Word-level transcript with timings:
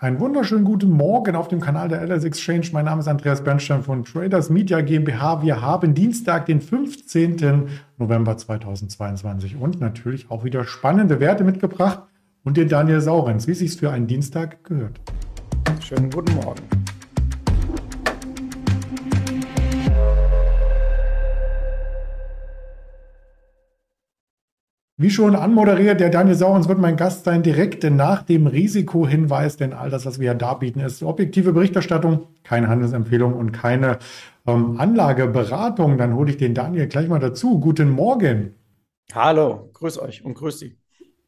Einen 0.00 0.20
wunderschönen 0.20 0.62
guten 0.64 0.90
Morgen 0.90 1.34
auf 1.34 1.48
dem 1.48 1.58
Kanal 1.58 1.88
der 1.88 2.00
LS 2.06 2.22
Exchange. 2.22 2.68
Mein 2.70 2.84
Name 2.84 3.00
ist 3.00 3.08
Andreas 3.08 3.42
Bernstein 3.42 3.82
von 3.82 4.04
Traders 4.04 4.48
Media 4.48 4.80
GmbH. 4.80 5.42
Wir 5.42 5.60
haben 5.60 5.92
Dienstag, 5.92 6.46
den 6.46 6.60
15. 6.60 7.68
November 7.96 8.36
2022 8.36 9.56
und 9.56 9.80
natürlich 9.80 10.30
auch 10.30 10.44
wieder 10.44 10.62
spannende 10.62 11.18
Werte 11.18 11.42
mitgebracht 11.42 12.04
und 12.44 12.56
den 12.56 12.68
Daniel 12.68 13.00
Saurenz, 13.00 13.48
wie 13.48 13.52
es 13.52 13.58
sich 13.58 13.76
für 13.76 13.90
einen 13.90 14.06
Dienstag 14.06 14.62
gehört. 14.62 15.00
Schönen 15.80 16.10
guten 16.10 16.32
Morgen. 16.36 16.62
Wie 25.00 25.10
schon 25.10 25.36
anmoderiert, 25.36 26.00
der 26.00 26.10
Daniel 26.10 26.34
Saurens 26.34 26.66
wird 26.66 26.80
mein 26.80 26.96
Gast 26.96 27.22
sein, 27.22 27.44
direkt 27.44 27.84
nach 27.84 28.24
dem 28.24 28.48
Risikohinweis, 28.48 29.56
denn 29.56 29.72
all 29.72 29.90
das, 29.90 30.04
was 30.06 30.18
wir 30.18 30.34
darbieten, 30.34 30.80
ist 30.80 31.04
objektive 31.04 31.52
Berichterstattung, 31.52 32.26
keine 32.42 32.66
Handelsempfehlung 32.66 33.34
und 33.34 33.52
keine 33.52 34.00
ähm, 34.44 34.80
Anlageberatung. 34.80 35.98
Dann 35.98 36.16
hole 36.16 36.32
ich 36.32 36.36
den 36.36 36.52
Daniel 36.52 36.88
gleich 36.88 37.06
mal 37.06 37.20
dazu. 37.20 37.60
Guten 37.60 37.90
Morgen. 37.90 38.56
Hallo, 39.14 39.70
grüß 39.74 40.00
euch 40.00 40.24
und 40.24 40.34
grüß 40.34 40.58
Sie. 40.58 40.76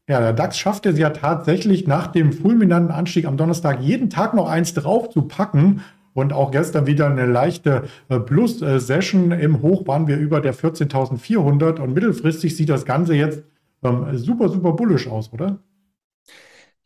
Ja, 0.09 0.19
der 0.19 0.33
DAX 0.33 0.57
schafft 0.57 0.85
es 0.85 0.99
ja 0.99 1.11
tatsächlich 1.11 1.87
nach 1.87 2.07
dem 2.07 2.33
fulminanten 2.33 2.91
Anstieg 2.91 3.25
am 3.25 3.37
Donnerstag 3.37 3.79
jeden 3.79 4.09
Tag 4.09 4.33
noch 4.33 4.49
eins 4.49 4.73
drauf 4.73 5.11
zu 5.11 5.21
packen. 5.21 5.81
Und 6.13 6.33
auch 6.33 6.51
gestern 6.51 6.87
wieder 6.87 7.07
eine 7.09 7.25
leichte 7.25 7.83
äh, 8.09 8.19
Plus-Session. 8.19 9.31
Im 9.31 9.61
Hoch 9.61 9.87
waren 9.87 10.07
wir 10.07 10.17
über 10.17 10.41
der 10.41 10.53
14.400 10.53 11.79
und 11.79 11.93
mittelfristig 11.93 12.57
sieht 12.57 12.67
das 12.67 12.83
Ganze 12.83 13.15
jetzt 13.15 13.43
ähm, 13.83 14.17
super, 14.17 14.49
super 14.49 14.73
bullisch 14.73 15.07
aus, 15.07 15.31
oder? 15.33 15.59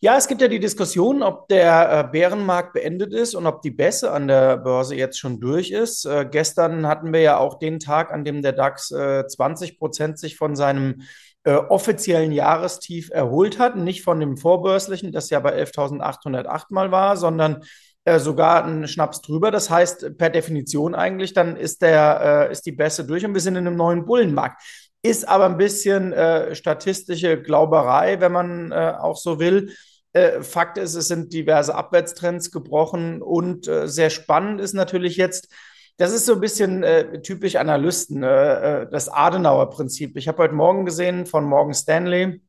Ja, 0.05 0.17
es 0.17 0.27
gibt 0.27 0.41
ja 0.41 0.47
die 0.47 0.59
Diskussion, 0.59 1.23
ob 1.23 1.47
der 1.47 1.89
äh, 1.89 2.11
Bärenmarkt 2.11 2.73
beendet 2.73 3.13
ist 3.13 3.33
und 3.33 3.47
ob 3.47 3.61
die 3.61 3.71
Bässe 3.71 4.11
an 4.11 4.27
der 4.27 4.57
Börse 4.57 4.95
jetzt 4.95 5.17
schon 5.17 5.39
durch 5.39 5.71
ist. 5.71 6.05
Äh, 6.05 6.27
gestern 6.29 6.85
hatten 6.85 7.11
wir 7.11 7.21
ja 7.21 7.37
auch 7.37 7.57
den 7.57 7.79
Tag, 7.79 8.11
an 8.11 8.23
dem 8.23 8.41
der 8.41 8.51
DAX 8.51 8.91
äh, 8.91 9.25
20 9.25 9.79
Prozent 9.79 10.19
sich 10.19 10.35
von 10.35 10.55
seinem 10.55 11.01
äh, 11.43 11.53
offiziellen 11.53 12.33
Jahrestief 12.33 13.09
erholt 13.09 13.57
hat. 13.57 13.77
Nicht 13.77 14.03
von 14.03 14.19
dem 14.19 14.37
vorbörslichen, 14.37 15.11
das 15.11 15.29
ja 15.29 15.39
bei 15.39 15.59
11.808 15.59 16.65
mal 16.69 16.91
war, 16.91 17.17
sondern 17.17 17.63
äh, 18.03 18.19
sogar 18.19 18.65
einen 18.65 18.87
Schnaps 18.87 19.21
drüber. 19.21 19.49
Das 19.49 19.69
heißt, 19.69 20.17
per 20.17 20.29
Definition 20.29 20.93
eigentlich, 20.93 21.33
dann 21.33 21.55
ist, 21.55 21.81
der, 21.81 22.49
ist 22.51 22.67
die 22.67 22.73
Bässe 22.73 23.05
durch 23.07 23.25
und 23.25 23.33
wir 23.33 23.41
sind 23.41 23.55
in 23.55 23.65
einem 23.65 23.77
neuen 23.77 24.05
Bullenmarkt 24.05 24.61
ist 25.05 25.27
aber 25.27 25.45
ein 25.45 25.57
bisschen 25.57 26.13
äh, 26.13 26.55
statistische 26.55 27.39
Glauberei, 27.41 28.19
wenn 28.19 28.31
man 28.31 28.71
äh, 28.71 28.93
auch 28.99 29.17
so 29.17 29.39
will. 29.39 29.71
Äh, 30.13 30.41
Fakt 30.41 30.79
ist, 30.79 30.95
es 30.95 31.07
sind 31.07 31.31
diverse 31.31 31.75
Abwärtstrends 31.75 32.49
gebrochen 32.49 33.21
und 33.21 33.67
äh, 33.67 33.87
sehr 33.87 34.09
spannend 34.09 34.59
ist 34.59 34.73
natürlich 34.73 35.15
jetzt, 35.15 35.49
das 35.97 36.11
ist 36.11 36.25
so 36.25 36.33
ein 36.33 36.39
bisschen 36.39 36.81
äh, 36.83 37.21
typisch 37.21 37.55
Analysten, 37.55 38.23
äh, 38.23 38.87
das 38.89 39.07
Adenauer-Prinzip. 39.07 40.17
Ich 40.17 40.27
habe 40.27 40.39
heute 40.39 40.55
Morgen 40.55 40.85
gesehen 40.85 41.27
von 41.27 41.45
Morgan 41.45 41.75
Stanley, 41.75 42.41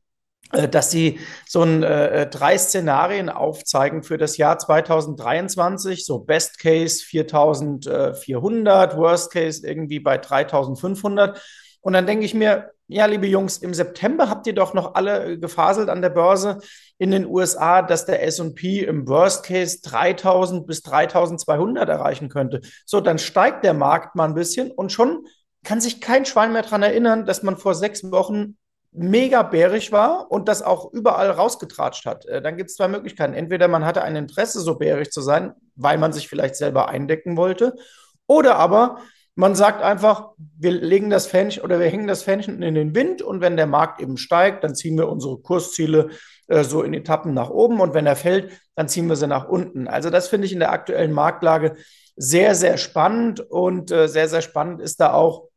dass 0.51 0.89
sie 0.91 1.19
so 1.45 1.61
ein, 1.61 1.83
äh, 1.83 2.27
drei 2.27 2.57
Szenarien 2.57 3.29
aufzeigen 3.29 4.01
für 4.01 4.17
das 4.17 4.37
Jahr 4.37 4.57
2023, 4.57 6.05
so 6.05 6.19
Best 6.19 6.57
Case 6.57 7.03
4400, 7.03 8.97
Worst 8.97 9.31
Case 9.31 9.67
irgendwie 9.67 9.99
bei 9.99 10.17
3500. 10.17 11.39
Und 11.81 11.93
dann 11.93 12.05
denke 12.05 12.25
ich 12.25 12.33
mir, 12.33 12.71
ja, 12.87 13.05
liebe 13.05 13.27
Jungs, 13.27 13.57
im 13.57 13.73
September 13.73 14.29
habt 14.29 14.47
ihr 14.47 14.53
doch 14.53 14.73
noch 14.73 14.95
alle 14.95 15.37
gefaselt 15.37 15.89
an 15.89 16.01
der 16.01 16.09
Börse 16.09 16.59
in 16.97 17.11
den 17.11 17.25
USA, 17.25 17.81
dass 17.81 18.05
der 18.05 18.23
S&P 18.23 18.79
im 18.79 19.07
Worst 19.07 19.45
Case 19.45 19.79
3000 19.83 20.65
bis 20.65 20.83
3200 20.83 21.89
erreichen 21.89 22.29
könnte. 22.29 22.61
So, 22.85 23.01
dann 23.01 23.19
steigt 23.19 23.65
der 23.65 23.73
Markt 23.73 24.15
mal 24.15 24.25
ein 24.25 24.35
bisschen 24.35 24.71
und 24.71 24.91
schon 24.91 25.25
kann 25.63 25.81
sich 25.81 25.99
kein 25.99 26.25
Schwein 26.25 26.53
mehr 26.53 26.61
daran 26.61 26.81
erinnern, 26.81 27.25
dass 27.25 27.43
man 27.43 27.57
vor 27.57 27.75
sechs 27.75 28.09
Wochen 28.09 28.55
mega 28.93 29.43
bärig 29.43 29.91
war 29.91 30.31
und 30.31 30.47
das 30.47 30.61
auch 30.61 30.91
überall 30.93 31.29
rausgetratscht 31.29 32.05
hat. 32.05 32.25
Äh, 32.25 32.41
dann 32.41 32.55
gibt 32.55 32.69
es 32.69 32.77
zwei 32.77 32.87
Möglichkeiten. 32.87 33.33
Entweder 33.33 33.67
man 33.67 33.85
hatte 33.85 34.01
ein 34.01 34.15
Interesse, 34.15 34.61
so 34.61 34.75
bärig 34.75 35.11
zu 35.11 35.21
sein, 35.21 35.53
weil 35.75 35.97
man 35.97 36.13
sich 36.13 36.29
vielleicht 36.29 36.55
selber 36.55 36.87
eindecken 36.87 37.35
wollte, 37.35 37.75
oder 38.27 38.55
aber 38.55 38.99
man 39.37 39.53
sagt 39.53 39.83
einfach, 39.83 40.31
wir 40.57 40.71
legen 40.71 41.11
das 41.11 41.27
Fähnchen 41.27 41.61
oder 41.61 41.79
wir 41.79 41.87
hängen 41.87 42.07
das 42.07 42.23
Fähnchen 42.23 42.63
in 42.63 42.73
den 42.73 42.95
Wind 42.95 43.21
und 43.21 43.39
wenn 43.39 43.55
der 43.55 43.67
Markt 43.67 44.01
eben 44.01 44.17
steigt, 44.17 44.63
dann 44.63 44.73
ziehen 44.73 44.97
wir 44.97 45.07
unsere 45.07 45.37
Kursziele 45.37 46.09
äh, 46.47 46.63
so 46.63 46.81
in 46.81 46.95
Etappen 46.95 47.35
nach 47.35 47.51
oben 47.51 47.79
und 47.79 47.93
wenn 47.93 48.07
er 48.07 48.15
fällt, 48.15 48.51
dann 48.73 48.89
ziehen 48.89 49.07
wir 49.07 49.15
sie 49.15 49.27
nach 49.27 49.47
unten. 49.47 49.87
Also 49.87 50.09
das 50.09 50.27
finde 50.27 50.47
ich 50.47 50.53
in 50.53 50.59
der 50.59 50.71
aktuellen 50.71 51.11
Marktlage 51.11 51.75
sehr, 52.15 52.55
sehr 52.55 52.77
spannend 52.77 53.39
und 53.39 53.91
äh, 53.91 54.07
sehr, 54.07 54.27
sehr 54.27 54.41
spannend 54.41 54.81
ist 54.81 54.99
da 54.99 55.13
auch, 55.13 55.49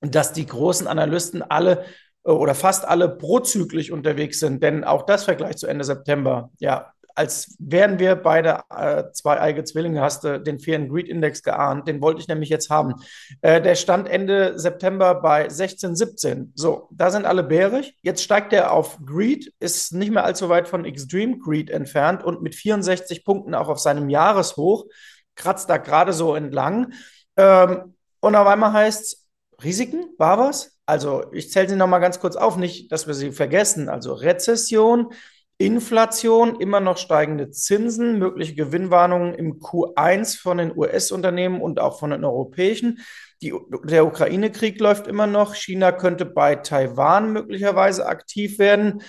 dass 0.00 0.32
die 0.32 0.46
großen 0.46 0.88
Analysten 0.88 1.40
alle 1.40 1.84
äh, 2.24 2.32
oder 2.32 2.56
fast 2.56 2.84
alle 2.84 3.08
prozyklisch 3.08 3.92
unterwegs 3.92 4.40
sind, 4.40 4.60
denn 4.60 4.82
auch 4.82 5.02
das 5.06 5.22
Vergleich 5.22 5.56
zu 5.56 5.68
Ende 5.68 5.84
September, 5.84 6.50
ja, 6.58 6.92
als 7.14 7.56
wären 7.58 7.98
wir 7.98 8.14
beide 8.16 8.60
äh, 8.70 9.04
zwei 9.12 9.40
eigene 9.40 9.64
Zwillinge, 9.64 10.00
hast 10.00 10.24
du 10.24 10.40
den 10.40 10.58
Fear 10.58 10.80
and 10.80 10.90
Greed 10.90 11.08
Index 11.08 11.42
geahnt. 11.42 11.88
Den 11.88 12.00
wollte 12.00 12.20
ich 12.20 12.28
nämlich 12.28 12.48
jetzt 12.48 12.70
haben. 12.70 12.94
Äh, 13.42 13.60
der 13.60 13.74
stand 13.74 14.08
Ende 14.08 14.58
September 14.58 15.14
bei 15.14 15.48
16, 15.48 15.96
17. 15.96 16.52
So, 16.54 16.88
da 16.92 17.10
sind 17.10 17.26
alle 17.26 17.42
bärig. 17.42 17.96
Jetzt 18.02 18.22
steigt 18.22 18.52
er 18.52 18.72
auf 18.72 18.98
Greed, 19.04 19.52
ist 19.60 19.92
nicht 19.92 20.12
mehr 20.12 20.24
allzu 20.24 20.48
weit 20.48 20.68
von 20.68 20.84
Extreme 20.84 21.38
Greed 21.38 21.70
entfernt 21.70 22.24
und 22.24 22.42
mit 22.42 22.54
64 22.54 23.24
Punkten 23.24 23.54
auch 23.54 23.68
auf 23.68 23.78
seinem 23.78 24.08
Jahreshoch, 24.08 24.86
kratzt 25.34 25.70
da 25.70 25.76
gerade 25.76 26.12
so 26.12 26.34
entlang. 26.34 26.92
Ähm, 27.36 27.94
und 28.20 28.34
auf 28.34 28.46
einmal 28.46 28.72
heißt 28.72 29.02
es, 29.02 29.26
Risiken, 29.62 30.14
war 30.18 30.38
was? 30.38 30.78
Also, 30.86 31.24
ich 31.32 31.50
zähle 31.50 31.68
sie 31.68 31.76
nochmal 31.76 32.00
ganz 32.00 32.18
kurz 32.18 32.36
auf, 32.36 32.56
nicht, 32.56 32.90
dass 32.90 33.06
wir 33.06 33.14
sie 33.14 33.30
vergessen. 33.30 33.88
Also 33.88 34.12
Rezession, 34.12 35.12
Inflation, 35.60 36.58
immer 36.58 36.80
noch 36.80 36.96
steigende 36.96 37.50
Zinsen, 37.50 38.18
mögliche 38.18 38.54
Gewinnwarnungen 38.54 39.34
im 39.34 39.60
Q1 39.60 40.40
von 40.40 40.56
den 40.56 40.74
US-Unternehmen 40.74 41.60
und 41.60 41.80
auch 41.80 41.98
von 41.98 42.12
den 42.12 42.24
europäischen. 42.24 43.00
Die, 43.42 43.52
der 43.84 44.06
Ukraine-Krieg 44.06 44.80
läuft 44.80 45.06
immer 45.06 45.26
noch. 45.26 45.54
China 45.54 45.92
könnte 45.92 46.24
bei 46.24 46.54
Taiwan 46.56 47.34
möglicherweise 47.34 48.06
aktiv 48.06 48.58
werden. 48.58 49.02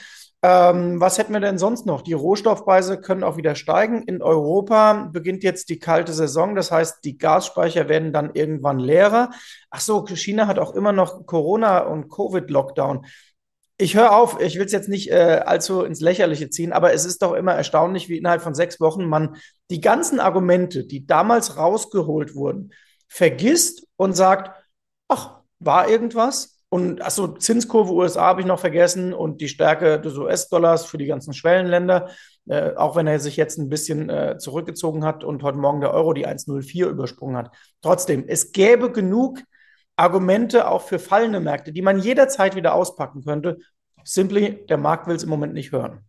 Ähm, 0.43 0.99
was 0.99 1.17
hätten 1.17 1.31
wir 1.31 1.39
denn 1.39 1.57
sonst 1.57 1.85
noch? 1.85 2.01
Die 2.01 2.13
Rohstoffpreise 2.13 2.99
können 2.99 3.23
auch 3.23 3.37
wieder 3.37 3.55
steigen. 3.55 4.03
In 4.03 4.21
Europa 4.21 5.09
beginnt 5.13 5.43
jetzt 5.43 5.69
die 5.69 5.79
kalte 5.79 6.11
Saison. 6.11 6.55
Das 6.55 6.69
heißt, 6.69 7.05
die 7.05 7.17
Gasspeicher 7.17 7.87
werden 7.87 8.11
dann 8.11 8.31
irgendwann 8.33 8.79
leerer. 8.79 9.29
Ach 9.69 9.79
so, 9.79 10.05
China 10.05 10.47
hat 10.47 10.59
auch 10.59 10.75
immer 10.75 10.91
noch 10.91 11.25
Corona- 11.25 11.79
und 11.79 12.09
Covid-Lockdown 12.09 13.05
ich 13.81 13.95
höre 13.95 14.15
auf, 14.15 14.39
ich 14.39 14.57
will 14.57 14.65
es 14.65 14.71
jetzt 14.71 14.89
nicht 14.89 15.09
äh, 15.09 15.41
allzu 15.45 15.83
ins 15.83 16.01
Lächerliche 16.01 16.49
ziehen, 16.49 16.71
aber 16.71 16.93
es 16.93 17.03
ist 17.03 17.21
doch 17.21 17.33
immer 17.33 17.53
erstaunlich, 17.53 18.09
wie 18.09 18.17
innerhalb 18.17 18.41
von 18.41 18.53
sechs 18.53 18.79
Wochen 18.79 19.05
man 19.05 19.37
die 19.71 19.81
ganzen 19.81 20.19
Argumente, 20.19 20.85
die 20.85 21.07
damals 21.07 21.57
rausgeholt 21.57 22.35
wurden, 22.35 22.73
vergisst 23.07 23.87
und 23.97 24.15
sagt, 24.15 24.51
ach, 25.07 25.41
war 25.59 25.89
irgendwas? 25.89 26.59
Und 26.69 27.01
achso, 27.01 27.27
Zinskurve 27.27 27.91
USA 27.91 28.27
habe 28.27 28.41
ich 28.41 28.47
noch 28.47 28.59
vergessen 28.59 29.13
und 29.13 29.41
die 29.41 29.49
Stärke 29.49 29.99
des 29.99 30.15
US-Dollars 30.15 30.85
für 30.85 30.97
die 30.97 31.07
ganzen 31.07 31.33
Schwellenländer, 31.33 32.09
äh, 32.47 32.75
auch 32.75 32.95
wenn 32.95 33.07
er 33.07 33.19
sich 33.19 33.35
jetzt 33.35 33.57
ein 33.57 33.67
bisschen 33.67 34.09
äh, 34.09 34.37
zurückgezogen 34.37 35.03
hat 35.03 35.23
und 35.23 35.43
heute 35.43 35.57
Morgen 35.57 35.81
der 35.81 35.93
Euro 35.93 36.13
die 36.13 36.27
1,04 36.27 36.87
übersprungen 36.87 37.35
hat. 37.35 37.51
Trotzdem, 37.81 38.25
es 38.27 38.51
gäbe 38.51 38.91
genug 38.91 39.39
Argumente 40.01 40.67
auch 40.67 40.81
für 40.81 40.99
fallende 40.99 41.39
Märkte, 41.39 41.71
die 41.71 41.81
man 41.81 41.99
jederzeit 41.99 42.55
wieder 42.55 42.73
auspacken 42.73 43.23
könnte. 43.23 43.59
Simply, 44.03 44.65
der 44.67 44.77
Markt 44.77 45.07
will 45.07 45.15
es 45.15 45.23
im 45.23 45.29
Moment 45.29 45.53
nicht 45.53 45.71
hören. 45.71 45.99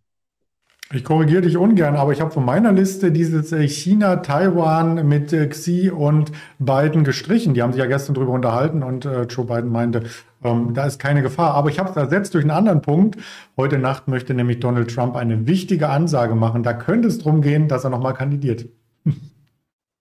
Ich 0.95 1.05
korrigiere 1.05 1.41
dich 1.41 1.57
ungern, 1.57 1.97
aber 1.97 2.13
ich 2.13 2.21
habe 2.21 2.31
von 2.31 2.45
meiner 2.45 2.71
Liste 2.71 3.13
dieses 3.13 3.51
äh, 3.53 3.67
China, 3.67 4.17
Taiwan 4.17 5.07
mit 5.09 5.33
äh, 5.33 5.47
Xi 5.47 5.91
und 5.91 6.33
Biden 6.59 7.03
gestrichen. 7.03 7.55
Die 7.55 7.63
haben 7.63 7.73
sich 7.73 7.81
ja 7.81 7.87
gestern 7.87 8.15
darüber 8.15 8.33
unterhalten 8.33 8.83
und 8.83 9.07
äh, 9.07 9.23
Joe 9.23 9.47
Biden 9.47 9.71
meinte, 9.71 10.03
ähm, 10.45 10.75
da 10.75 10.85
ist 10.85 10.99
keine 10.99 11.23
Gefahr. 11.23 11.55
Aber 11.55 11.71
ich 11.71 11.79
habe 11.79 11.89
es 11.89 11.97
ersetzt 11.97 12.35
durch 12.35 12.45
einen 12.45 12.51
anderen 12.51 12.83
Punkt. 12.83 13.17
Heute 13.57 13.79
Nacht 13.79 14.09
möchte 14.09 14.35
nämlich 14.35 14.61
Donald 14.61 14.95
Trump 14.95 15.17
eine 15.17 15.47
wichtige 15.47 15.89
Ansage 15.89 16.35
machen. 16.35 16.63
Da 16.63 16.75
könnte 16.75 17.09
es 17.09 17.19
darum 17.19 17.41
gehen, 17.41 17.69
dass 17.69 17.85
er 17.85 17.91
nochmal 17.91 18.15
kandidiert. 18.15 18.67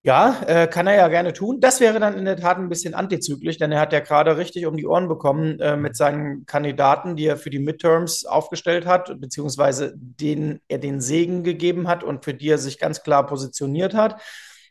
Ja, 0.03 0.42
äh, 0.48 0.65
kann 0.68 0.88
er 0.88 0.95
ja 0.95 1.07
gerne 1.09 1.31
tun. 1.31 1.59
Das 1.59 1.80
wäre 1.80 2.00
dann 2.00 2.18
in 2.18 2.25
der 2.25 2.36
Tat 2.38 2.57
ein 2.57 2.69
bisschen 2.69 2.95
antizyklisch, 2.95 3.59
denn 3.59 3.71
er 3.71 3.80
hat 3.80 3.94
ja 3.94 4.00
gerade 4.00 4.36
richtig 4.36 4.65
um 4.65 4.75
die 4.75 4.88
Ohren 4.88 5.07
bekommen 5.07 5.59
äh, 5.59 5.77
mit 5.77 5.95
seinen 5.95 6.48
Kandidaten, 6.48 7.15
die 7.15 7.27
er 7.27 7.38
für 7.38 7.51
die 7.51 7.59
Midterms 7.59 8.25
aufgestellt 8.25 8.88
hat, 8.88 9.21
beziehungsweise 9.21 9.94
denen 9.95 10.59
er 10.68 10.80
den 10.80 11.01
Segen 11.01 11.44
gegeben 11.44 11.88
hat 11.88 12.03
und 12.03 12.25
für 12.25 12.33
die 12.33 12.50
er 12.50 12.57
sich 12.57 12.80
ganz 12.80 13.03
klar 13.03 13.27
positioniert 13.27 13.94
hat. 13.94 14.19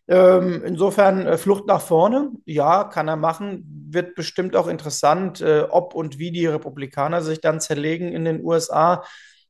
Ähm, 0.09 0.65
insofern 0.67 1.25
äh, 1.25 1.38
Flucht 1.38 1.65
nach 1.69 1.81
vorne, 1.81 2.32
ja, 2.44 2.82
kann 2.82 3.06
er 3.06 3.15
machen. 3.15 3.87
Wird 3.88 4.17
bestimmt 4.17 4.56
auch 4.56 4.67
interessant, 4.67 5.41
äh, 5.41 5.61
ob 5.71 5.94
und 5.94 6.19
wie 6.19 6.32
die 6.32 6.47
Republikaner 6.47 7.23
sich 7.23 7.41
dann 7.41 7.61
zerlegen 7.61 8.12
in 8.12 8.25
den 8.25 8.44
USA. 8.44 9.05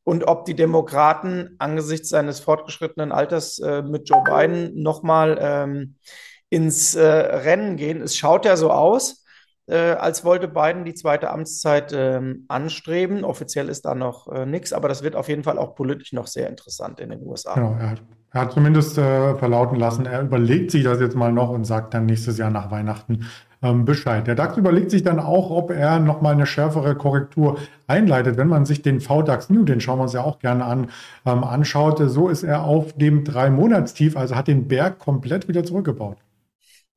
Und 0.05 0.27
ob 0.27 0.45
die 0.45 0.55
Demokraten 0.55 1.57
angesichts 1.59 2.09
seines 2.09 2.41
fortgeschrittenen 2.41 3.13
Alters 3.13 3.59
äh, 3.59 3.83
mit 3.83 4.09
Joe 4.09 4.25
Biden 4.25 4.83
nochmal 4.83 5.39
ähm, 5.41 5.97
ins 6.49 6.95
äh, 6.95 7.05
Rennen 7.05 7.77
gehen. 7.77 8.03
Es 8.03 8.17
schaut 8.17 8.45
ja 8.45 8.57
so 8.57 8.71
aus, 8.71 9.25
äh, 9.67 9.77
als 9.77 10.25
wollte 10.25 10.49
Biden 10.49 10.85
die 10.85 10.95
zweite 10.95 11.31
Amtszeit 11.31 11.93
ähm, 11.95 12.45
anstreben. 12.49 13.25
Offiziell 13.25 13.69
ist 13.69 13.85
da 13.85 13.95
noch 13.95 14.27
äh, 14.29 14.47
nichts, 14.47 14.73
aber 14.73 14.89
das 14.89 15.03
wird 15.03 15.15
auf 15.15 15.29
jeden 15.29 15.45
Fall 15.45 15.59
auch 15.59 15.75
politisch 15.75 16.13
noch 16.13 16.27
sehr 16.27 16.49
interessant 16.49 16.99
in 16.99 17.11
den 17.11 17.25
USA. 17.25 17.55
Genau, 17.55 17.77
er 17.79 17.91
hat, 17.91 18.03
er 18.33 18.41
hat 18.41 18.53
zumindest 18.53 18.99
äh, 18.99 19.37
verlauten 19.37 19.79
lassen, 19.79 20.07
er 20.07 20.23
überlegt 20.23 20.73
sich 20.73 20.83
das 20.83 20.99
jetzt 21.01 21.15
mal 21.15 21.33
noch 21.33 21.51
und 21.51 21.65
sagt 21.65 21.95
dann 21.95 22.07
nächstes 22.07 22.39
Jahr 22.39 22.51
nach 22.51 22.71
Weihnachten, 22.71 23.27
ähm, 23.63 23.85
Bescheid. 23.85 24.27
Der 24.27 24.35
DAX 24.35 24.57
überlegt 24.57 24.91
sich 24.91 25.03
dann 25.03 25.21
auch, 25.21 25.51
ob 25.51 25.71
er 25.71 25.99
nochmal 25.99 26.35
eine 26.35 26.47
schärfere 26.47 26.95
Korrektur 26.95 27.59
einleitet. 27.87 28.37
Wenn 28.37 28.49
man 28.49 28.65
sich 28.65 28.83
den 28.83 29.01
VDAX 29.01 29.51
New, 29.51 29.65
den 29.65 29.81
schauen 29.81 29.99
wir 29.99 30.05
uns 30.05 30.13
ja 30.13 30.23
auch 30.23 30.39
gerne 30.39 30.65
an, 30.65 30.91
ähm, 31.27 31.45
anschaut, 31.45 32.01
so 32.07 32.29
ist 32.29 32.43
er 32.43 32.65
auf 32.65 32.95
dem 32.95 33.25
Drei-Monatstief, 33.25 34.17
also 34.17 34.37
hat 34.37 34.49
den 34.49 34.69
Berg 34.69 34.99
komplett 34.99 35.49
wieder 35.49 35.65
zurückgebaut. 35.65 36.19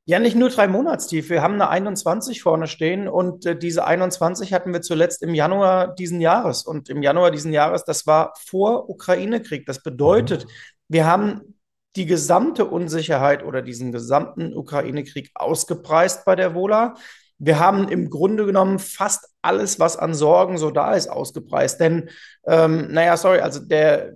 Ja, 0.06 0.18
nicht 0.18 0.36
nur 0.36 0.50
drei 0.50 0.68
Monatstief. 0.68 1.30
Wir 1.30 1.40
haben 1.40 1.54
eine 1.54 1.70
21 1.70 2.42
vorne 2.42 2.66
stehen 2.66 3.08
und 3.08 3.46
äh, 3.46 3.58
diese 3.58 3.86
21 3.86 4.52
hatten 4.52 4.70
wir 4.74 4.82
zuletzt 4.82 5.22
im 5.22 5.34
Januar 5.34 5.94
diesen 5.94 6.20
Jahres. 6.20 6.62
Und 6.62 6.90
im 6.90 7.02
Januar 7.02 7.30
diesen 7.30 7.54
Jahres, 7.54 7.84
das 7.84 8.06
war 8.06 8.34
vor 8.36 8.90
Ukraine-Krieg. 8.90 9.64
Das 9.64 9.82
bedeutet, 9.82 10.44
mhm. 10.44 10.48
wir 10.88 11.06
haben 11.06 11.53
die 11.96 12.06
gesamte 12.06 12.64
Unsicherheit 12.64 13.44
oder 13.44 13.62
diesen 13.62 13.92
gesamten 13.92 14.54
Ukraine-Krieg 14.54 15.30
ausgepreist 15.34 16.24
bei 16.24 16.34
der 16.34 16.54
Vola. 16.54 16.94
Wir 17.38 17.58
haben 17.58 17.88
im 17.88 18.10
Grunde 18.10 18.46
genommen 18.46 18.78
fast 18.78 19.28
alles, 19.42 19.78
was 19.78 19.96
an 19.96 20.14
Sorgen 20.14 20.58
so 20.58 20.70
da 20.70 20.94
ist, 20.94 21.08
ausgepreist. 21.08 21.80
Denn, 21.80 22.08
ähm, 22.46 22.88
naja, 22.90 23.16
sorry, 23.16 23.40
also 23.40 23.60
der, 23.60 24.14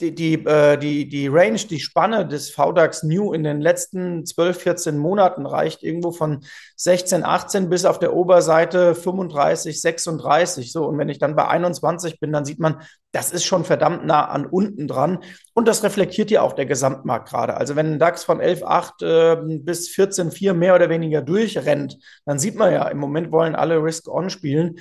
die, 0.00 0.14
die, 0.14 0.34
äh, 0.34 0.76
die, 0.76 1.08
die 1.08 1.28
Range, 1.28 1.58
die 1.58 1.80
Spanne 1.80 2.26
des 2.26 2.50
VDAX 2.50 3.02
New 3.02 3.32
in 3.32 3.44
den 3.44 3.60
letzten 3.60 4.26
12, 4.26 4.58
14 4.58 4.98
Monaten 4.98 5.46
reicht 5.46 5.82
irgendwo 5.82 6.10
von 6.10 6.44
16, 6.76 7.24
18 7.24 7.68
bis 7.68 7.84
auf 7.84 7.98
der 7.98 8.14
Oberseite 8.14 8.94
35, 8.94 9.80
36. 9.80 10.72
So, 10.72 10.86
und 10.86 10.98
wenn 10.98 11.08
ich 11.08 11.18
dann 11.18 11.36
bei 11.36 11.46
21 11.46 12.18
bin, 12.18 12.32
dann 12.32 12.44
sieht 12.44 12.58
man, 12.58 12.82
das 13.12 13.30
ist 13.30 13.44
schon 13.44 13.64
verdammt 13.64 14.06
nah 14.06 14.26
an 14.26 14.46
unten 14.46 14.88
dran. 14.88 15.18
Und 15.54 15.68
das 15.68 15.84
reflektiert 15.84 16.30
ja 16.30 16.42
auch 16.42 16.54
der 16.54 16.66
Gesamtmarkt 16.66 17.28
gerade. 17.28 17.56
Also 17.56 17.76
wenn 17.76 17.92
ein 17.92 17.98
DAX 17.98 18.24
von 18.24 18.40
11,8 18.40 19.04
äh, 19.04 19.58
bis 19.58 19.88
14,4 19.90 20.54
mehr 20.54 20.74
oder 20.74 20.88
weniger 20.88 21.22
durchrennt, 21.22 21.98
dann 22.24 22.38
sieht 22.38 22.56
man 22.56 22.72
ja, 22.72 22.88
im 22.88 22.98
Moment 22.98 23.30
wollen 23.30 23.54
alle 23.54 23.82
Risk-On 23.82 24.30
spielen. 24.30 24.76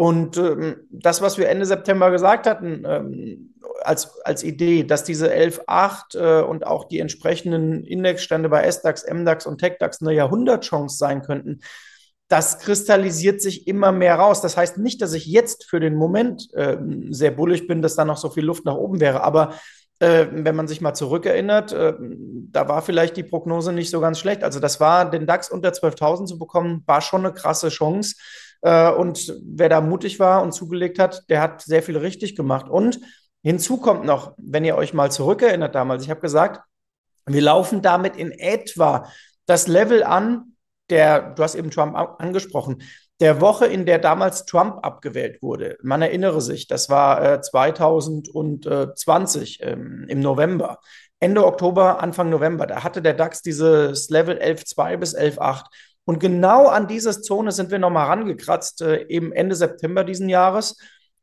Und 0.00 0.38
ähm, 0.38 0.76
das, 0.90 1.20
was 1.20 1.36
wir 1.36 1.50
Ende 1.50 1.66
September 1.66 2.10
gesagt 2.10 2.46
hatten, 2.46 2.84
ähm, 2.86 3.54
als, 3.82 4.18
als 4.24 4.42
Idee, 4.42 4.82
dass 4.82 5.04
diese 5.04 5.30
11.8 5.30 6.16
äh, 6.16 6.42
und 6.42 6.66
auch 6.66 6.84
die 6.84 7.00
entsprechenden 7.00 7.84
Indexstände 7.84 8.48
bei 8.48 8.62
SDAX, 8.62 9.04
MDAX 9.06 9.44
und 9.44 9.58
TechDAX 9.58 10.00
eine 10.00 10.14
Jahrhundertchance 10.14 10.96
sein 10.96 11.20
könnten, 11.20 11.60
das 12.28 12.60
kristallisiert 12.60 13.42
sich 13.42 13.66
immer 13.66 13.92
mehr 13.92 14.14
raus. 14.14 14.40
Das 14.40 14.56
heißt 14.56 14.78
nicht, 14.78 15.02
dass 15.02 15.12
ich 15.12 15.26
jetzt 15.26 15.68
für 15.68 15.80
den 15.80 15.96
Moment 15.96 16.48
äh, 16.54 16.78
sehr 17.10 17.32
bullig 17.32 17.66
bin, 17.66 17.82
dass 17.82 17.94
da 17.94 18.06
noch 18.06 18.16
so 18.16 18.30
viel 18.30 18.46
Luft 18.46 18.64
nach 18.64 18.76
oben 18.76 19.00
wäre, 19.00 19.22
aber 19.22 19.52
äh, 19.98 20.28
wenn 20.32 20.56
man 20.56 20.66
sich 20.66 20.80
mal 20.80 20.94
zurückerinnert, 20.94 21.74
äh, 21.74 21.92
da 21.98 22.68
war 22.68 22.80
vielleicht 22.80 23.18
die 23.18 23.22
Prognose 23.22 23.74
nicht 23.74 23.90
so 23.90 24.00
ganz 24.00 24.18
schlecht. 24.18 24.44
Also 24.44 24.60
das 24.60 24.80
war, 24.80 25.10
den 25.10 25.26
DAX 25.26 25.50
unter 25.50 25.68
12.000 25.72 26.24
zu 26.24 26.38
bekommen, 26.38 26.84
war 26.86 27.02
schon 27.02 27.26
eine 27.26 27.34
krasse 27.34 27.68
Chance. 27.68 28.14
Äh, 28.62 28.92
und 28.92 29.34
wer 29.44 29.68
da 29.68 29.80
mutig 29.80 30.20
war 30.20 30.42
und 30.42 30.52
zugelegt 30.52 30.98
hat, 30.98 31.24
der 31.28 31.40
hat 31.40 31.62
sehr 31.62 31.82
viel 31.82 31.96
richtig 31.96 32.36
gemacht. 32.36 32.68
Und 32.68 33.00
Hinzu 33.42 33.78
kommt 33.78 34.04
noch, 34.04 34.34
wenn 34.36 34.66
ihr 34.66 34.76
euch 34.76 34.92
mal 34.92 35.10
zurückerinnert 35.10 35.74
damals, 35.74 36.04
ich 36.04 36.10
habe 36.10 36.20
gesagt, 36.20 36.60
wir 37.26 37.40
laufen 37.40 37.80
damit 37.80 38.16
in 38.16 38.32
etwa 38.32 39.08
das 39.46 39.66
Level 39.66 40.04
an, 40.04 40.56
der, 40.90 41.32
du 41.34 41.42
hast 41.42 41.54
eben 41.54 41.70
Trump 41.70 41.96
angesprochen, 41.96 42.82
der 43.20 43.40
Woche, 43.40 43.66
in 43.66 43.86
der 43.86 43.98
damals 43.98 44.44
Trump 44.44 44.84
abgewählt 44.84 45.42
wurde. 45.42 45.78
Man 45.82 46.02
erinnere 46.02 46.40
sich, 46.40 46.66
das 46.66 46.90
war 46.90 47.34
äh, 47.34 47.40
2020 47.40 49.60
ähm, 49.62 50.06
im 50.08 50.18
November. 50.20 50.80
Ende 51.18 51.46
Oktober, 51.46 52.02
Anfang 52.02 52.30
November, 52.30 52.66
da 52.66 52.82
hatte 52.82 53.02
der 53.02 53.14
DAX 53.14 53.42
dieses 53.42 54.08
Level 54.08 54.38
11.2 54.38 54.96
bis 54.96 55.14
11.8. 55.14 55.64
Und 56.10 56.18
genau 56.18 56.66
an 56.66 56.88
diese 56.88 57.22
Zone 57.22 57.52
sind 57.52 57.70
wir 57.70 57.78
nochmal 57.78 58.08
rangekratzt, 58.08 58.82
äh, 58.82 59.06
eben 59.06 59.30
Ende 59.30 59.54
September 59.54 60.02
diesen 60.02 60.28
Jahres. 60.28 60.76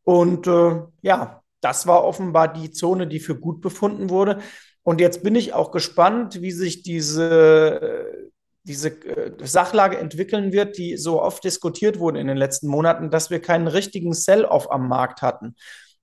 Und 0.03 0.47
äh, 0.47 0.79
ja, 1.01 1.41
das 1.59 1.87
war 1.87 2.05
offenbar 2.05 2.53
die 2.53 2.71
Zone, 2.71 3.05
die 3.05 3.19
für 3.19 3.37
gut 3.37 3.59
befunden 3.59 4.09
wurde. 4.09 4.39
Und 4.83 5.01
jetzt 5.01 5.23
bin 5.23 5.35
ich 5.35 5.51
auch 5.51 5.71
gespannt, 5.71 6.41
wie 6.41 6.53
sich 6.53 6.83
diese, 6.83 8.29
diese 8.63 8.91
äh, 8.91 9.33
Sachlage 9.45 9.97
entwickeln 9.97 10.53
wird, 10.53 10.77
die 10.77 10.95
so 10.95 11.21
oft 11.21 11.43
diskutiert 11.43 11.99
wurde 11.99 12.21
in 12.21 12.27
den 12.27 12.37
letzten 12.37 12.69
Monaten, 12.69 13.09
dass 13.09 13.29
wir 13.29 13.41
keinen 13.41 13.67
richtigen 13.67 14.13
Sell-off 14.13 14.71
am 14.71 14.87
Markt 14.87 15.21
hatten. 15.21 15.57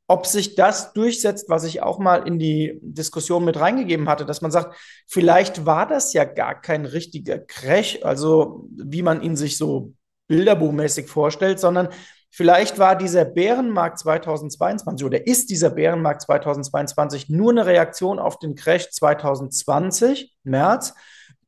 Ob 0.06 0.26
sich 0.26 0.54
das 0.54 0.92
durchsetzt, 0.92 1.48
was 1.48 1.64
ich 1.64 1.82
auch 1.82 1.98
mal 1.98 2.26
in 2.26 2.38
die 2.38 2.78
Diskussion 2.82 3.44
mit 3.44 3.58
reingegeben 3.58 4.08
hatte, 4.08 4.26
dass 4.26 4.42
man 4.42 4.50
sagt, 4.50 4.76
vielleicht 5.06 5.64
war 5.64 5.86
das 5.86 6.12
ja 6.12 6.24
gar 6.24 6.60
kein 6.60 6.84
richtiger 6.84 7.38
Crash, 7.38 8.00
also 8.02 8.68
wie 8.76 9.02
man 9.02 9.22
ihn 9.22 9.36
sich 9.36 9.56
so 9.56 9.94
bilderbuchmäßig 10.28 11.08
vorstellt, 11.08 11.58
sondern 11.60 11.88
Vielleicht 12.36 12.80
war 12.80 12.96
dieser 12.96 13.24
Bärenmarkt 13.24 14.00
2022 14.00 15.06
oder 15.06 15.24
ist 15.24 15.50
dieser 15.50 15.70
Bärenmarkt 15.70 16.22
2022 16.22 17.28
nur 17.28 17.52
eine 17.52 17.64
Reaktion 17.64 18.18
auf 18.18 18.40
den 18.40 18.56
Crash 18.56 18.90
2020, 18.90 20.34
März, 20.42 20.94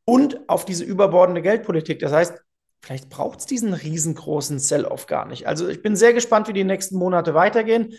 und 0.04 0.48
auf 0.48 0.64
diese 0.64 0.84
überbordende 0.84 1.42
Geldpolitik. 1.42 1.98
Das 1.98 2.12
heißt, 2.12 2.40
vielleicht 2.80 3.10
braucht 3.10 3.40
es 3.40 3.46
diesen 3.46 3.74
riesengroßen 3.74 4.60
Sell-off 4.60 5.06
gar 5.06 5.26
nicht. 5.26 5.48
Also 5.48 5.66
ich 5.66 5.82
bin 5.82 5.96
sehr 5.96 6.12
gespannt, 6.12 6.46
wie 6.46 6.52
die 6.52 6.62
nächsten 6.62 6.96
Monate 6.96 7.34
weitergehen. 7.34 7.94